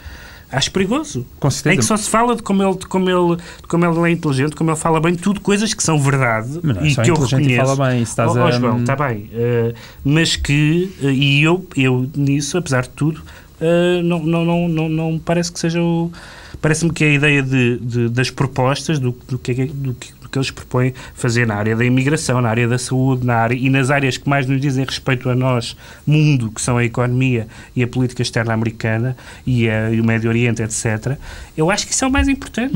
[0.53, 1.27] Acho perigoso.
[1.41, 1.75] Com certeza.
[1.75, 4.13] Em que só se fala de como ele, de como ele, de como ele é
[4.13, 7.67] inteligente, como ele fala bem, tudo coisas que são verdade é e que eu reconheço.
[7.75, 9.31] fala bem, estás Oh, oh, João, está bem.
[9.33, 13.23] eh, mas que, eh, e eu, eu nisso, apesar de tudo,
[13.61, 16.13] eh, não, não, não, não, não parece que seja o.
[16.61, 20.39] Parece-me que a ideia de, de- das propostas, do, do, que, é- do, que, que
[20.39, 23.91] eles propõem fazer na área da imigração, na área da saúde, na área, e nas
[23.91, 27.87] áreas que mais nos dizem respeito a nós, mundo, que são a economia e a
[27.87, 29.15] política externa americana
[29.47, 31.17] e, a- e o Médio Oriente, etc.,
[31.57, 32.75] eu acho que isso é o mais importante.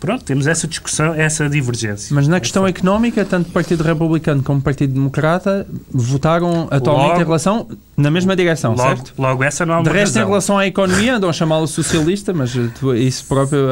[0.00, 2.12] Pronto, temos essa discussão, essa divergência.
[2.14, 7.20] Mas na questão económica, tanto o Partido Republicano como o Partido Democrata votaram atualmente Logo-
[7.20, 9.14] em relação na mesma direção, logo, certo?
[9.18, 10.28] logo essa não há De uma resto, em razão.
[10.30, 13.66] relação à economia, andam a chamá-lo socialista, mas eh, tu- isso próprio,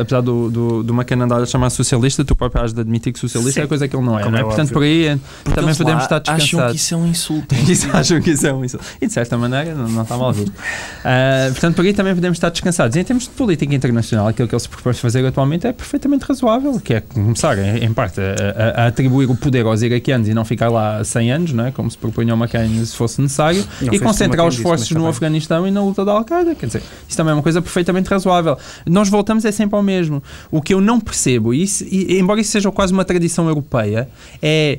[0.00, 3.18] apesar do, do, do McCann andar a chamar socialista, tu próprio has de admitir que
[3.18, 3.64] socialista Sim.
[3.64, 4.40] é coisa que ele não é, não é?
[4.40, 6.76] é Portanto, por aí eh, Porque também podemos lá estar Acham que descansados.
[6.80, 7.54] isso é um insulto.
[7.72, 8.84] Isso acham que isso é um insulto.
[9.00, 10.52] E de certa maneira não, não está mal visto.
[11.04, 12.96] Ah, portanto, por aí também podemos estar descansados.
[12.96, 16.78] Em termos de política internacional, aquilo que ele se propôs fazer atualmente é perfeitamente razoável,
[16.80, 20.34] que é começar, em, em parte, a, a- a atribuir o poder aos iraquianos e
[20.34, 21.70] não ficar lá 100 anos, não é?
[21.72, 25.06] como se propunha o McCain se fosse necessário, Não e concentrar os esforços no.
[25.06, 26.54] Afeganistão e na luta da Al-Qaeda.
[26.54, 28.56] Quer dizer, isso também é uma coisa perfeitamente razoável.
[28.86, 30.22] Nós voltamos é sempre ao mesmo.
[30.50, 34.08] O que eu não percebo, e, isso- e embora isso seja quase uma tradição europeia,
[34.40, 34.78] é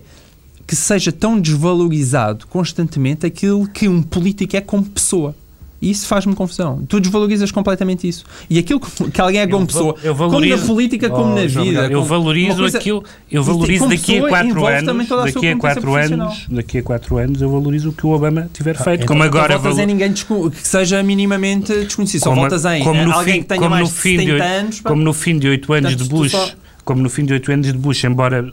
[0.66, 5.36] que seja tão desvalorizado constantemente aquilo que um político é como pessoa.
[5.82, 6.82] E isso faz-me confusão.
[6.88, 8.24] Tu desvalorizas completamente isso.
[8.50, 11.34] E aquilo que, que alguém é como Eu pessoa, eu como valorizo- na política, como
[11.34, 11.82] Oh, na vida.
[11.88, 13.04] Eu como- valorizo coisa- aquilo.
[13.30, 15.08] Eu valorizo como daqui a quatro anos.
[15.26, 16.46] Daqui a quatro anos.
[16.50, 19.04] Daqui a quatro anos eu valorizo o que o Obama tiver feito.
[19.04, 20.24] Então, como não agora votas valo- em ninguém que
[20.66, 22.22] seja minimamente desconhecido.
[22.24, 24.00] Só como- votas em como eh, no alguém fim- que tenha como mais no de
[24.02, 24.80] fim de 70 oito- anos.
[24.80, 24.90] pá.
[24.90, 26.50] Como no fim de oito anos de Bush, só-
[26.84, 28.52] como no fim de oito anos de Bush, embora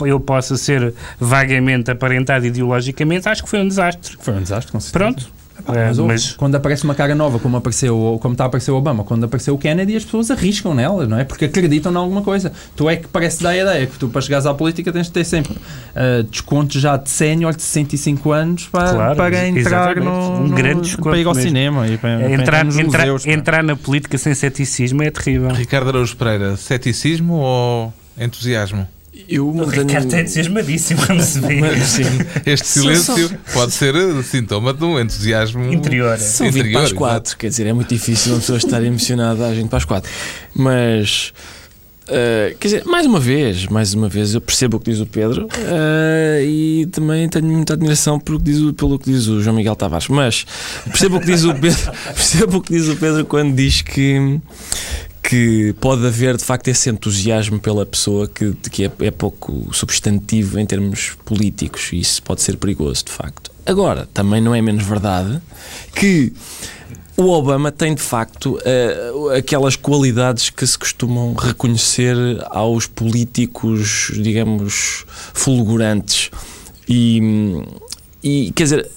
[0.00, 4.16] eu possa ser vagamente aparentado ideologicamente, acho que foi um desastre.
[4.20, 5.04] Foi um desastre, com certeza.
[5.04, 5.41] Pronto.
[5.68, 8.76] É, mas, mas quando aparece uma cara nova, como apareceu, como está a aparecer o
[8.76, 11.24] Obama, quando apareceu o Kennedy, as pessoas arriscam nela, não é?
[11.24, 12.52] Porque acreditam em alguma coisa.
[12.74, 15.12] Tu é que parece dar a ideia que tu, para chegares à política, tens de
[15.12, 20.10] ter sempre uh, descontos já de sénior de 65 anos para, Claro, para entrar no,
[20.10, 21.48] Um no- grande desconto para ir ao mesmo.
[21.48, 23.24] cinema e para, para entrar, nos entrar, museus.
[23.24, 23.30] pá.
[23.32, 25.50] entrar na política sem ceticismo é terrível.
[25.50, 28.86] Ricardo Araújo Pereira, ceticismo ou entusiasmo?
[29.34, 31.60] Eu O tenho- Ricardo está entusiasmadíssimo, como se vê.
[32.44, 36.18] Este silêncio pode ser sintoma de um entusiasmo Interior.
[36.18, 36.72] São 20 interior.
[36.78, 39.78] para as 4, quer dizer, é muito difícil uma pessoa estar emocionada às 20 para
[39.78, 40.10] as 4.
[40.54, 41.32] Mas,
[42.08, 45.06] eh, quer dizer, mais uma vez, mais uma vez, eu percebo o que diz o
[45.06, 49.40] Pedro eh, e também tenho muita admiração pelo que, diz o, pelo que diz o
[49.40, 50.08] João Miguel Tavares.
[50.08, 50.44] Mas
[50.84, 54.38] percebo o que diz o Pedro, percebo o que diz o Pedro quando diz que.
[55.22, 60.58] Que pode haver de facto esse entusiasmo pela pessoa que, que é, é pouco substantivo
[60.58, 63.50] em termos políticos, e isso pode ser perigoso de facto.
[63.64, 65.40] Agora, também não é menos verdade
[65.94, 66.32] que
[67.16, 75.04] o Obama tem de facto eh, aquelas qualidades que se costumam reconhecer aos políticos, digamos,
[75.34, 76.30] fulgurantes.
[76.88, 77.20] E,
[78.22, 78.90] e quer dizer,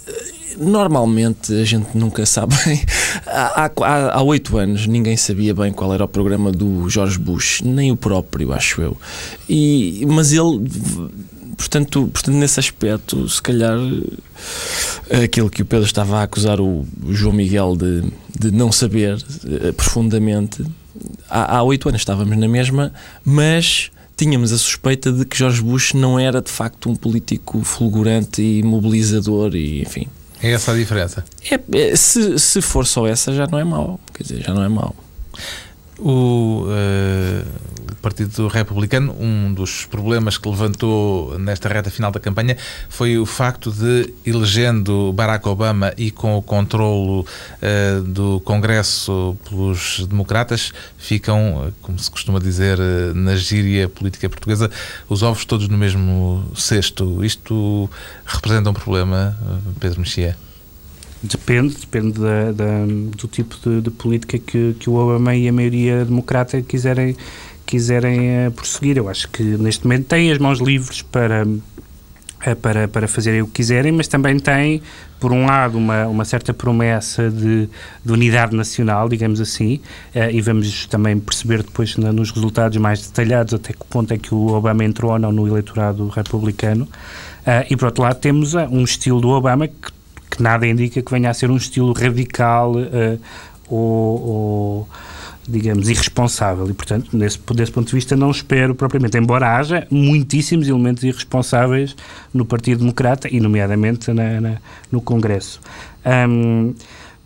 [0.58, 2.82] normalmente a gente nunca sabe bem.
[3.26, 7.98] Há- oito anos ninguém sabia bem qual era o programa do George Bush, nem o
[7.98, 8.98] próprio, acho eu.
[9.50, 10.62] E, mas ele
[11.56, 13.78] portanto, portanto, nesse aspecto, se calhar
[15.24, 18.04] aquilo que o Pedro estava a acusar o, João Miguel de,
[18.38, 20.64] de não saber eh, profundamente,
[21.30, 26.20] há oito anos estávamos na mesma, mas tínhamos a suspeita de que Jorge Bush não
[26.20, 30.08] era de facto um político fulgurante e mobilizador e enfim.
[30.42, 31.24] É essa a diferença.
[31.50, 34.64] É, é, se, se for só essa já não é mau, quer dizer, já não
[34.64, 34.96] é mau.
[35.98, 37.46] O, eh,
[37.92, 42.58] o Partido Republicano, um dos problemas que levantou nesta reta final da campanha
[42.90, 47.26] foi o facto de, elegendo Barack Obama e com o controlo
[47.62, 54.70] eh, do Congresso pelos democratas, ficam, como se costuma dizer eh, na gíria política portuguesa,
[55.08, 57.24] os ovos todos no mesmo cesto.
[57.24, 57.90] Isto
[58.26, 59.38] representa um problema,
[59.80, 60.38] Pedro Mexia?
[61.28, 62.86] Depende, depende da, da-
[63.18, 67.16] do tipo de, de política que, que o Obama e a maioria democrata quiserem,
[67.66, 68.98] quiserem eh, prosseguir.
[68.98, 71.48] Eu acho que neste momento têm as mãos livres para,
[72.46, 74.84] eh, para, para fazerem o que quiserem, mas também têm,
[75.20, 77.68] por um lado, uma, uma certa promessa de,
[78.06, 79.80] de unidade nacional, digamos assim,
[80.14, 84.36] eh, e vamos também perceber depois nos resultados mais detalhados até que ponto é que
[84.36, 86.88] o Obama entrou ou não no eleitorado republicano.
[87.70, 89.92] E por outro lado, temos um estilo do Obama que
[90.36, 93.18] que nada indica que venha a ser um estilo radical eh,
[93.70, 94.90] ou, ou,
[95.48, 96.70] digamos, irresponsável.
[96.70, 101.96] E, portanto, nesse, desse ponto de vista, não espero propriamente, embora haja muitíssimos elementos irresponsáveis
[102.34, 104.58] no Partido Democrata e, nomeadamente, na, na-
[104.92, 105.60] no Congresso.
[106.04, 106.74] Ahm,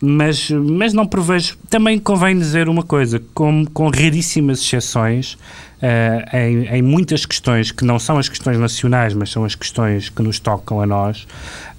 [0.01, 1.57] mas, mas não prevejo.
[1.69, 5.37] Também convém dizer uma coisa: com, com raríssimas exceções,
[5.81, 10.09] uh, em, em, muitas questões que não são as questões nacionais, mas são as questões
[10.09, 11.23] que nos tocam a nós,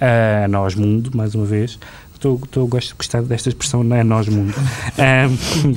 [0.00, 1.78] uh, a nós, mundo, mais uma vez,
[2.20, 4.52] estou, estou, gosto de gostar desta expressão, não é nós mundo.
[4.54, 5.76] uh, uh,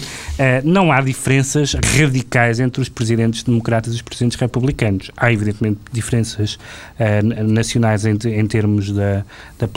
[0.63, 5.09] não há diferenças radicais entre os presidentes democratas e os presidentes republicanos.
[5.15, 9.23] Há, evidentemente, diferenças uh, nacionais em, em termos da,
[9.57, 9.67] da,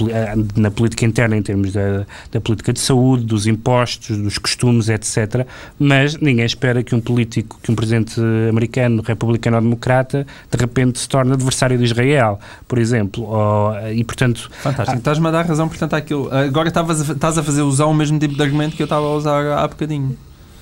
[0.57, 5.47] na política interna, em termos da, da política de saúde, dos impostos, dos costumes, etc.
[5.79, 10.99] Mas ninguém espera que um político, que um presidente americano, republicano ou democrata, de repente
[10.99, 13.25] se torne adversário de Israel, por exemplo.
[13.25, 14.51] Ou, e, portanto...
[14.63, 14.99] Fantástico.
[14.99, 18.43] Estás-me a dar razão, portanto, àquilo agora estás a fazer usar o mesmo tipo de
[18.43, 20.17] argumento que eu estava a usar há bocadinho.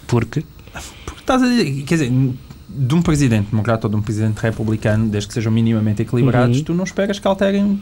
[0.06, 0.44] Porque?
[1.04, 2.12] Porque estás a dizer, quer dizer,
[2.68, 6.64] de um presidente democrata ou de um presidente republicano, desde que sejam minimamente equilibrados, uhum.
[6.64, 7.80] tu não esperas que alterem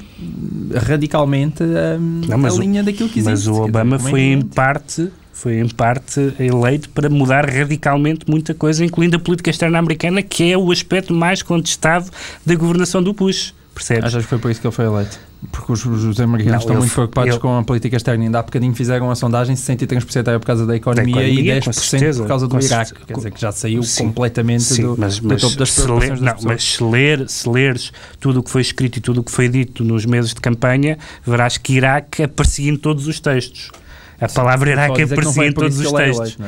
[0.86, 3.30] radicalmente a, não, a linha o, daquilo que existe.
[3.30, 8.52] Mas o Obama dizer, foi em parte foi em parte eleito para mudar radicalmente muita
[8.54, 12.10] coisa, incluindo a política externa americana, que é o aspecto mais contestado
[12.44, 13.54] da governação do Bush.
[13.82, 14.04] Percebes?
[14.04, 15.18] Achas que foi por isso que ele foi eleito?
[15.50, 18.22] Porque os, os americanos não, estão muito preocupados ele, com a política externa.
[18.22, 21.60] Ainda há bocadinho fizeram a sondagem, 63% era por causa da economia, da economia e
[21.60, 22.94] 10% certeza, por causa do Iraque.
[23.04, 26.34] Quer dizer, que já saiu sim, completamente sim, do, mas, mas, topo das preocupações não,
[26.44, 29.48] Mas se, ler, se leres tudo o que foi escrito e tudo o que foi
[29.48, 33.72] dito nos meses de campanha, verás que Iraque aparecia em todos os textos.
[34.22, 36.38] A palavra Iraque aparecia em todos os textos.
[36.38, 36.42] Eleito,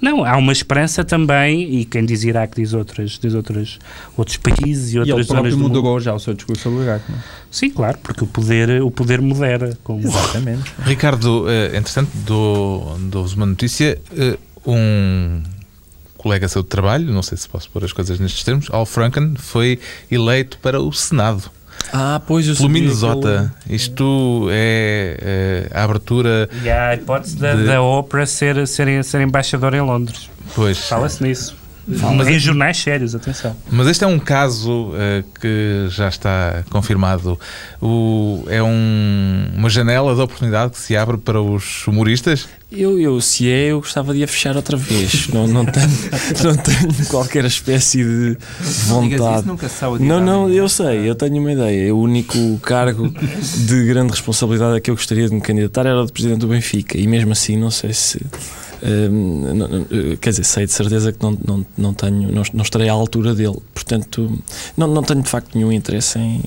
[0.00, 0.12] não, é?
[0.12, 3.78] não, há uma esperança também, e quem diz Iraque diz, outras, diz outras,
[4.16, 6.00] outros países e outras e ele zonas do mundo.
[6.00, 7.22] já o seu discurso sobre o Iraque, não é?
[7.50, 9.78] Sim, claro, porque o poder, o poder modera.
[9.84, 10.00] Como...
[10.00, 10.72] Exatamente.
[10.84, 14.00] Ricardo, eh, entretanto, dou-vos uma notícia.
[14.16, 15.42] Eh, um
[16.16, 19.34] colega seu de trabalho, não sei se posso pôr as coisas nestes termos, Al Franken,
[19.38, 21.50] foi eleito para o Senado.
[21.92, 23.52] Ah, pois eu Pelo Minnesota.
[23.68, 26.48] Isto é, é, a abertura.
[26.62, 27.42] E há a hipótese de...
[27.42, 30.30] da, da ópera ser, ser, ser embaixador em Londres.
[30.54, 30.78] Pois.
[30.88, 31.59] Fala-se nisso.
[32.16, 33.56] Mas em jornais sérios, atenção.
[33.70, 37.38] Mas este é um caso uh, que já está confirmado.
[37.80, 42.48] O, é um, uma janela de oportunidade que se abre para os humoristas?
[42.70, 45.26] Eu, eu, se é, eu gostava de a fechar outra vez.
[45.28, 45.88] não, não, tenho,
[46.44, 48.36] não tenho qualquer espécie de
[48.86, 49.46] vontade.
[49.98, 51.92] Não, não, eu sei, eu tenho uma ideia.
[51.92, 53.12] O único cargo
[53.66, 56.46] de grande responsabilidade a que eu gostaria de me candidatar era o de presidente do
[56.46, 56.96] Benfica.
[56.96, 58.24] E mesmo assim, não sei se
[60.20, 63.34] quer dizer, sei de certeza que não, não, não, tenho, não, não estarei à altura
[63.34, 63.58] dele.
[63.74, 64.38] Portanto,
[64.76, 66.42] não, não tenho de facto nenhum interesse em.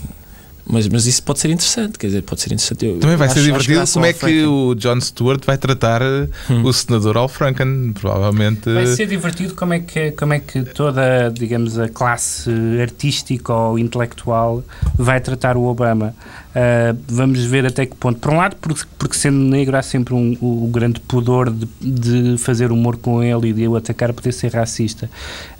[0.66, 2.86] Mas, mas isso pode ser interessante, quer dizer, pode ser interessante.
[2.86, 6.64] Eu, Também vai acho, ser divertido como é que o John Stewart vai tratar hum.
[6.64, 8.74] o senador Al Franken, provavelmente.
[8.74, 12.50] Vai ser divertido como é que, como é que toda, digamos, a classe
[12.82, 14.64] artística ou intelectual
[14.98, 16.16] vai tratar o Obama.
[16.54, 18.20] Uh, vamos ver até que ponto.
[18.20, 21.68] Por um lado, porque, porque sendo negro há sempre um, o, o grande pudor de,
[21.82, 25.10] de, fazer humor com ele e de o atacar poder ser racista.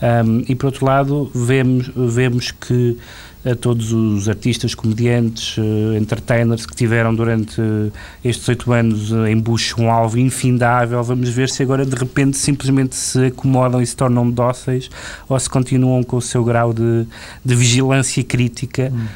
[0.02, 2.96] Um, e por outro lado, vemos, vemos que
[3.46, 7.92] a todos os artistas, comediantes, uh, entertainers que tiveram durante uh,
[8.24, 11.04] estes oito anos uh, em Bush um alvo infindável.
[11.04, 14.90] Vamos ver se agora de repente simplesmente se acomodam e se tornam dóceis
[15.28, 17.06] ou se continuam com o seu grau de,
[17.44, 19.08] de vigilância crítica hum.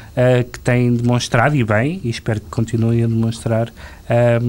[0.52, 3.72] que têm demonstrado, e bem, e espero que continuem a demonstrar
[4.10, 4.46] um,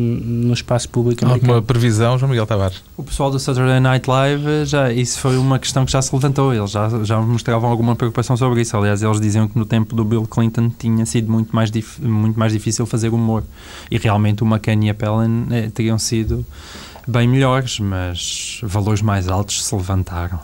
[0.48, 1.54] no espaço público americano.
[1.54, 2.82] Alguma previsão, João Miguel Tavares?
[2.96, 6.54] O pessoal do Saturday Night Live, já, isso foi uma questão que já se levantou,
[6.54, 8.76] eles já, já mostravam alguma preocupação sobre isso.
[8.78, 11.70] Aliás, eles diziam que no tempo do Bill Clinton tinha sido muito mais,
[12.00, 13.44] muito mais difícil fazer humor.
[13.92, 16.46] E realmente o McCain e a Palin eh, teriam sido
[17.08, 20.40] bem melhores, mas valores mais altos se levantaram.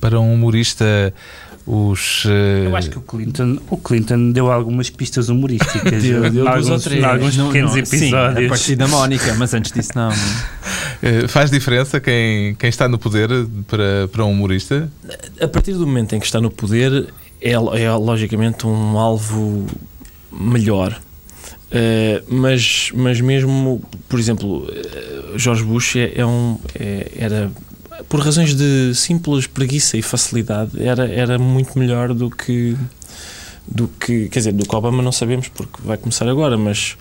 [0.00, 1.12] Para um humorista
[1.66, 2.24] os.
[2.24, 2.66] Uh...
[2.66, 6.02] Eu acho que o Clinton, o Clinton deu algumas pistas humorísticas.
[6.02, 7.88] deu, deu alguns, alguns pequenos não, episódios.
[7.88, 10.10] Sim, a partir da Mónica, mas antes disso não.
[10.10, 13.28] Uh, faz diferença quem, quem está no poder
[13.66, 14.90] para, para um humorista?
[15.40, 19.66] A partir do momento em que está no poder, é, é logicamente um alvo
[20.32, 20.98] melhor.
[21.70, 24.66] Uh, mas, mas mesmo, por exemplo,
[25.36, 27.50] George Bush é, é um, é, era
[28.10, 32.76] por razões de simples preguiça e facilidade, era, era muito melhor do que.
[33.66, 36.96] Do que, quer dizer, do que Obama não sabemos porque vai começar agora, mas,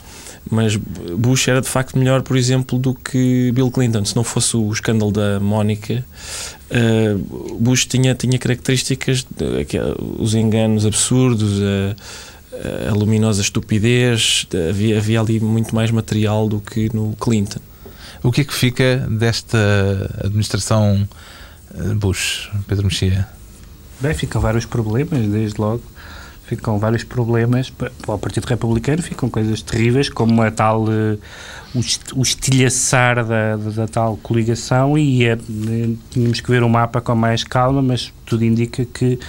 [0.51, 4.05] mas Bush era de facto melhor, por exemplo, do que Bill Clinton.
[4.05, 6.05] Se não fosse o escândalo da Mónica,
[6.69, 9.65] uh, Bush tinha, tinha características, de,
[10.19, 16.93] os enganos absurdos, a, a luminosa estupidez, havia, havia ali muito mais material do que
[16.93, 17.61] no Clinton.
[18.21, 19.57] O que é que fica desta
[20.23, 21.07] administração
[21.73, 23.27] eh, Bush, Pedro Mexia?
[23.99, 25.83] Bem, fica vários problemas, desde logo.
[26.45, 31.19] ficam vários problemas para o Partido Republicano, ficam coisas terríveis, como a tal uh,
[32.15, 35.37] o estilhaçar da, da, tal coligação e é,
[36.09, 39.19] tínhamos que ver o mapa com mais calma, mas tudo indica que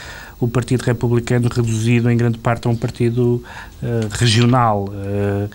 [0.40, 3.44] o Partido Republicano reduzido em grande parte a um partido
[3.82, 4.86] uh, regional.
[4.88, 5.50] Uh,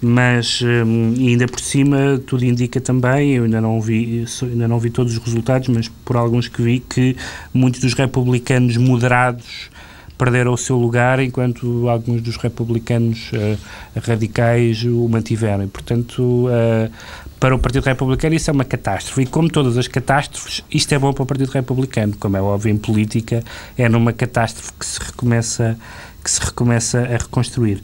[0.00, 4.90] mas um, ainda por cima tudo indica também, eu ainda não vi ainda não vi
[4.90, 7.16] todos os resultados, mas por alguns que vi que
[7.52, 9.70] muitos dos republicanos moderados
[10.18, 13.56] perderam o seu lugar, enquanto alguns dos republicanos uh,
[14.04, 15.68] radicais o mantiveram.
[15.68, 16.90] Portanto, uh,
[17.38, 19.22] para o Partido Republicano isso é uma catástrofe.
[19.22, 22.14] E como todas as catástrofes, isto é bom para o Partido Republicano.
[22.18, 23.44] Como é óbvio, em política,
[23.76, 25.78] é numa catástrofe que se recomeça,
[26.22, 27.80] que se recomeça a reconstruir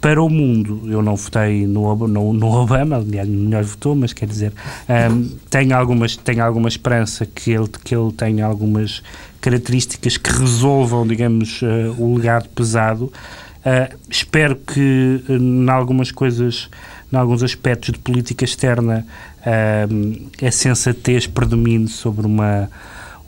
[0.00, 4.26] para o mundo, eu não votei no, no, no Obama, aliás, melhor votou, mas quer
[4.26, 4.52] dizer,
[4.88, 9.02] um, tenho, algumas, alguma esperança que ele, que ele tenha algumas
[9.40, 13.12] características que resolvam, digamos, uh, o legado pesado.
[13.60, 16.70] Uh, espero que, uh, em algumas coisas,
[17.12, 19.06] em alguns aspectos de política externa,
[19.40, 22.70] uh, a sensatez predomine sobre uma,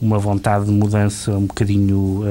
[0.02, 2.24] uma vontade de mudança um bocadinho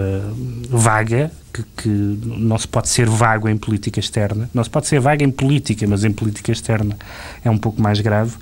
[0.70, 4.50] vaga, que, que, não se pode ser vago em política externa.
[4.54, 6.98] Não se pode ser vago em política, mas em política externa
[7.44, 8.36] é um pouco mais grave.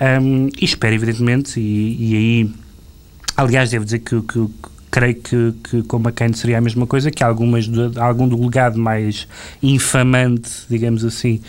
[0.00, 2.54] Um, e espero, evidentemente, e, e, aí,
[3.36, 4.48] aliás, devo dizer que, que
[4.90, 9.26] creio que, que com McCain seria a mesma coisa, que algumas, algum do legado mais
[9.62, 11.40] infamante, digamos assim,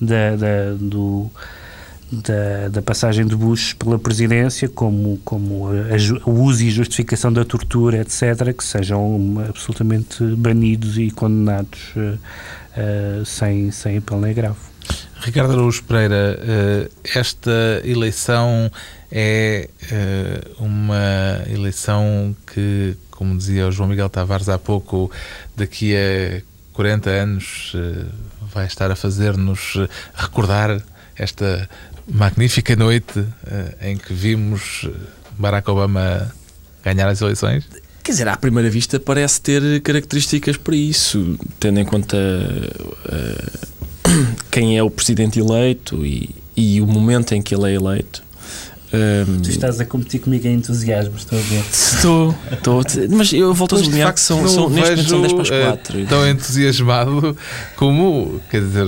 [0.00, 1.30] da, da do
[2.12, 7.32] da, da, passagem de Bush pela presidência, como, como a, a, o uso e justificação
[7.32, 12.18] da tortura, etc., que sejam absolutamente banidos e condenados uh,
[13.20, 14.58] uh, sem, sem apelo nem grave.
[15.20, 18.70] Ricardo Araújo Pereira, uh, esta eleição
[19.10, 19.68] é
[20.58, 25.10] uma eleição que, como dizia o João Miguel Tavares há pouco,
[25.56, 26.42] daqui a
[26.72, 27.76] 40 anos
[28.52, 29.76] vai estar a fazer-nos
[30.14, 30.82] recordar
[31.16, 31.68] esta
[32.06, 33.28] magnífica noite uh,
[33.80, 34.88] em que vimos
[35.38, 36.32] Barack Obama
[36.84, 37.64] ganhar as eleições?
[38.02, 44.76] Quer dizer, à primeira vista parece ter características para isso, tendo em conta uh, quem
[44.76, 48.24] é o presidente eleito e, e o momento em que ele é eleito.
[48.92, 51.64] Um, tu estás a competir comigo em entusiasmo, estou a ver.
[51.70, 52.82] Estou, estou.
[53.10, 55.96] Mas eu volto a sublinhar que são, são neste momento são 10 para as 4.
[55.96, 57.36] Uh, eh, tão entusiasmado
[57.76, 58.86] como, quer dizer,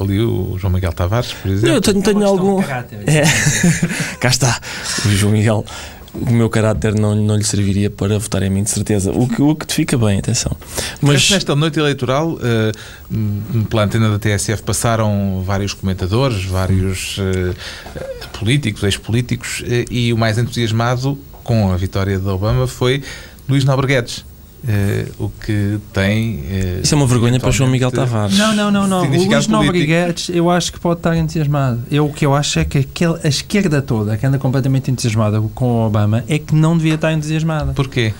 [0.00, 1.76] ali o João Miguel Tavares, por exemplo.
[1.76, 2.62] Eu tenho, tenho algum.
[2.62, 3.24] É.
[4.20, 4.60] Cá está,
[5.04, 5.64] o João Miguel
[6.14, 9.12] o meu caráter não, não lhe serviria para votar em mim, de certeza.
[9.12, 10.56] O que, o que te fica bem, atenção.
[11.00, 17.54] Mas nesta noite eleitoral, uh, pela antena da TSF, passaram vários comentadores, vários uh,
[18.38, 23.02] políticos, ex-políticos, uh, e o mais entusiasmado com a vitória de Obama foi
[23.48, 24.29] Luís Nobre Guedes.
[24.62, 26.40] Uh, o que tem.
[26.40, 28.36] Uh, Isso é uma vergonha para João Miguel Tavares.
[28.36, 28.86] Não, não, não.
[28.86, 29.10] não.
[29.10, 31.80] O Luís Nobriguetes, eu acho que pode estar entusiasmado.
[31.90, 35.40] Eu, o que eu acho é que aquele, a esquerda toda, que anda completamente entusiasmada
[35.54, 37.72] com o Obama, é que não devia estar entusiasmada.
[37.72, 38.12] Porquê?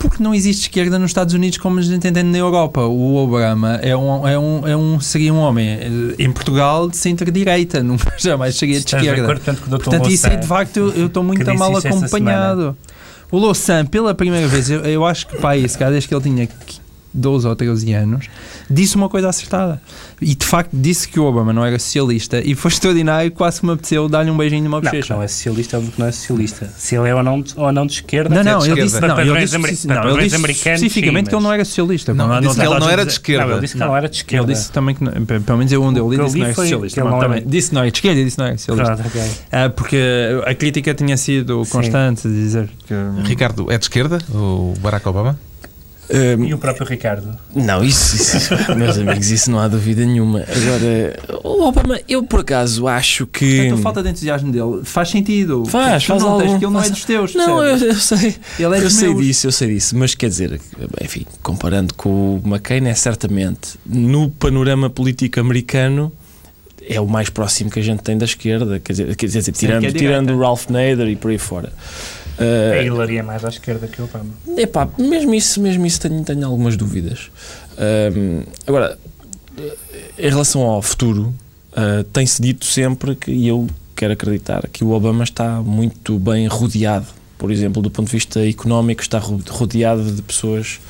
[0.00, 2.80] Porque não existe esquerda nos Estados Unidos como a gente entende na Europa.
[2.80, 6.96] O Obama é um, é um, é um, seria um homem, eh, em Portugal, de
[6.96, 7.86] centro-direita,
[8.18, 9.26] jamais seria de esquerda.
[9.26, 12.76] Portanto, Portanto isso aí, de facto, eu estou muito mal acompanhado.
[13.32, 16.22] O Louçã, pela primeira vez, eu, eu acho que pai, esse cara, desde que ele
[16.22, 16.48] tinha
[17.14, 18.28] 12 ou 13 anos,
[18.68, 19.80] disse uma coisa acertada.
[20.20, 23.72] E facto disse que o Obama não era socialista e foi extraordinário, quase que me
[23.72, 25.14] apeteceu dar-lhe um beijinho numa bochecha.
[25.14, 26.70] Não, não é socialista, óbvio que não é socialista.
[26.76, 29.18] Se ele é ou não, ou não de esquerda, não, não, é ele disse, não,
[29.18, 32.12] ele disse, não, ele disse especificamente que ele não era socialista.
[32.12, 33.46] Não, não, disse que ele não era de esquerda.
[33.46, 34.46] Não, ele disse que não era de esquerda.
[34.46, 35.04] Ele disse também que,
[35.40, 37.00] pelo menos eu onde eu li, disse que não era socialista.
[37.00, 39.38] Ele disse que não era de esquerda e disse que não era socialista.
[39.50, 39.98] Ah, porque
[40.46, 42.94] a crítica tinha sido constante de dizer que.
[43.24, 45.38] Ricardo, é de esquerda o Barack Obama?
[46.12, 47.34] Um, e o próprio Ricardo?
[47.54, 50.40] Não, isso, isso meus amigos, isso não há dúvida nenhuma.
[50.40, 53.56] Agora, o Obama, eu por acaso acho que.
[53.56, 55.64] Portanto, a falta de entusiasmo dele faz sentido.
[55.64, 57.34] Faz, faz não algum, tens, que ele não é dos teus.
[57.34, 58.36] Não, eu, eu, sei.
[58.58, 59.96] Ele é eu sei disso, eu sei disso.
[59.96, 60.60] Mas quer dizer,
[61.00, 66.12] enfim, comparando com o McCain, é certamente no panorama político americano
[66.86, 69.84] é o mais próximo que a gente tem da esquerda, quer dizer, quer dizer tirando,
[69.84, 71.72] é tirando o Ralph Nader e por aí fora.
[72.42, 74.30] Uh, a Hillary é mais à esquerda que o Obama.
[74.56, 77.30] Epá, mesmo isso, mesmo isso tenho, tenho algumas dúvidas.
[77.74, 78.98] Uh, agora,
[80.18, 81.34] em relação ao futuro,
[81.72, 86.46] uh, tem-se dito sempre que, e eu quero acreditar, que o Obama está muito bem
[86.48, 87.06] rodeado.
[87.38, 90.80] Por exemplo, do ponto de vista económico, está rodeado de pessoas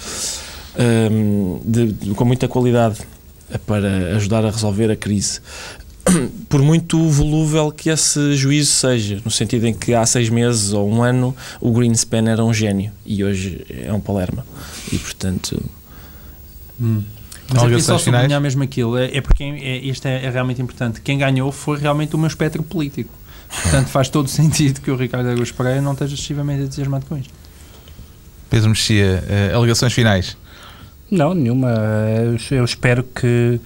[1.65, 2.99] de, de, com muita qualidade
[3.67, 5.41] para ajudar a resolver a crise.
[6.49, 10.91] por muito volúvel que esse juízo seja, no sentido em que há seis meses ou
[10.91, 14.45] um ano o Greenspan era um gênio e hoje é um Palermo.
[14.93, 15.63] E portanto.
[16.81, 17.03] Hum.
[17.53, 18.23] Mas aqui só finais?
[18.23, 21.01] sublinhar mesmo aquilo, é, é porque é, isto é, é realmente importante.
[21.01, 23.11] Quem ganhou foi realmente o meu espectro político.
[23.63, 27.33] Portanto, faz todo sentido que o Ricardo Araújo Pereira não esteja excessivamente entusiasmado com isto.
[28.49, 30.37] Pedro Mexia, eh, alegações finais.
[31.11, 31.71] Não, nenhuma.
[31.71, 33.61] Eu, eu espero que,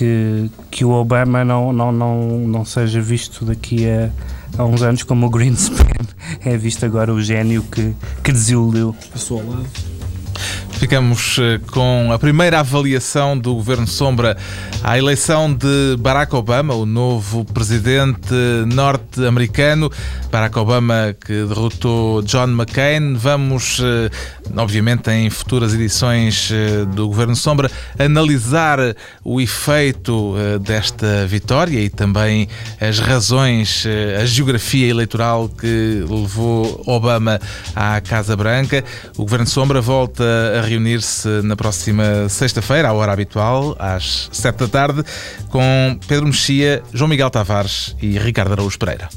[0.00, 4.10] que, que o Obama não, não, não, não seja visto daqui a,
[4.56, 5.84] a uns anos como o Greenspan
[6.42, 7.94] é visto agora o gênio que,
[8.24, 8.96] que desiludiu.
[9.12, 9.89] Passou ao lado.
[10.80, 14.34] Ficamos eh, com a primeira avaliação do Governo Sombra
[14.82, 18.32] à eleição de Barack Obama, o novo presidente
[18.66, 19.92] norte-americano.
[20.32, 23.12] Barack Obama que derrotou John McCain.
[23.12, 24.10] Vamos, eh,
[24.56, 28.78] obviamente, em futuras edições eh, do Governo Sombra, analisar
[29.22, 32.48] o efeito desta vitória e também
[32.80, 33.84] as razões,
[34.18, 37.38] a geografia eleitoral que levou Obama
[37.76, 38.82] à Casa Branca.
[39.18, 40.24] O Governo Sombra volta
[40.58, 45.02] a reunir-se na próxima sexta-feira, à hora habitual, às sete da tarde,
[45.48, 49.08] com Pedro Mexia, João Miguel Tavares e Ricardo Araújo Pereira.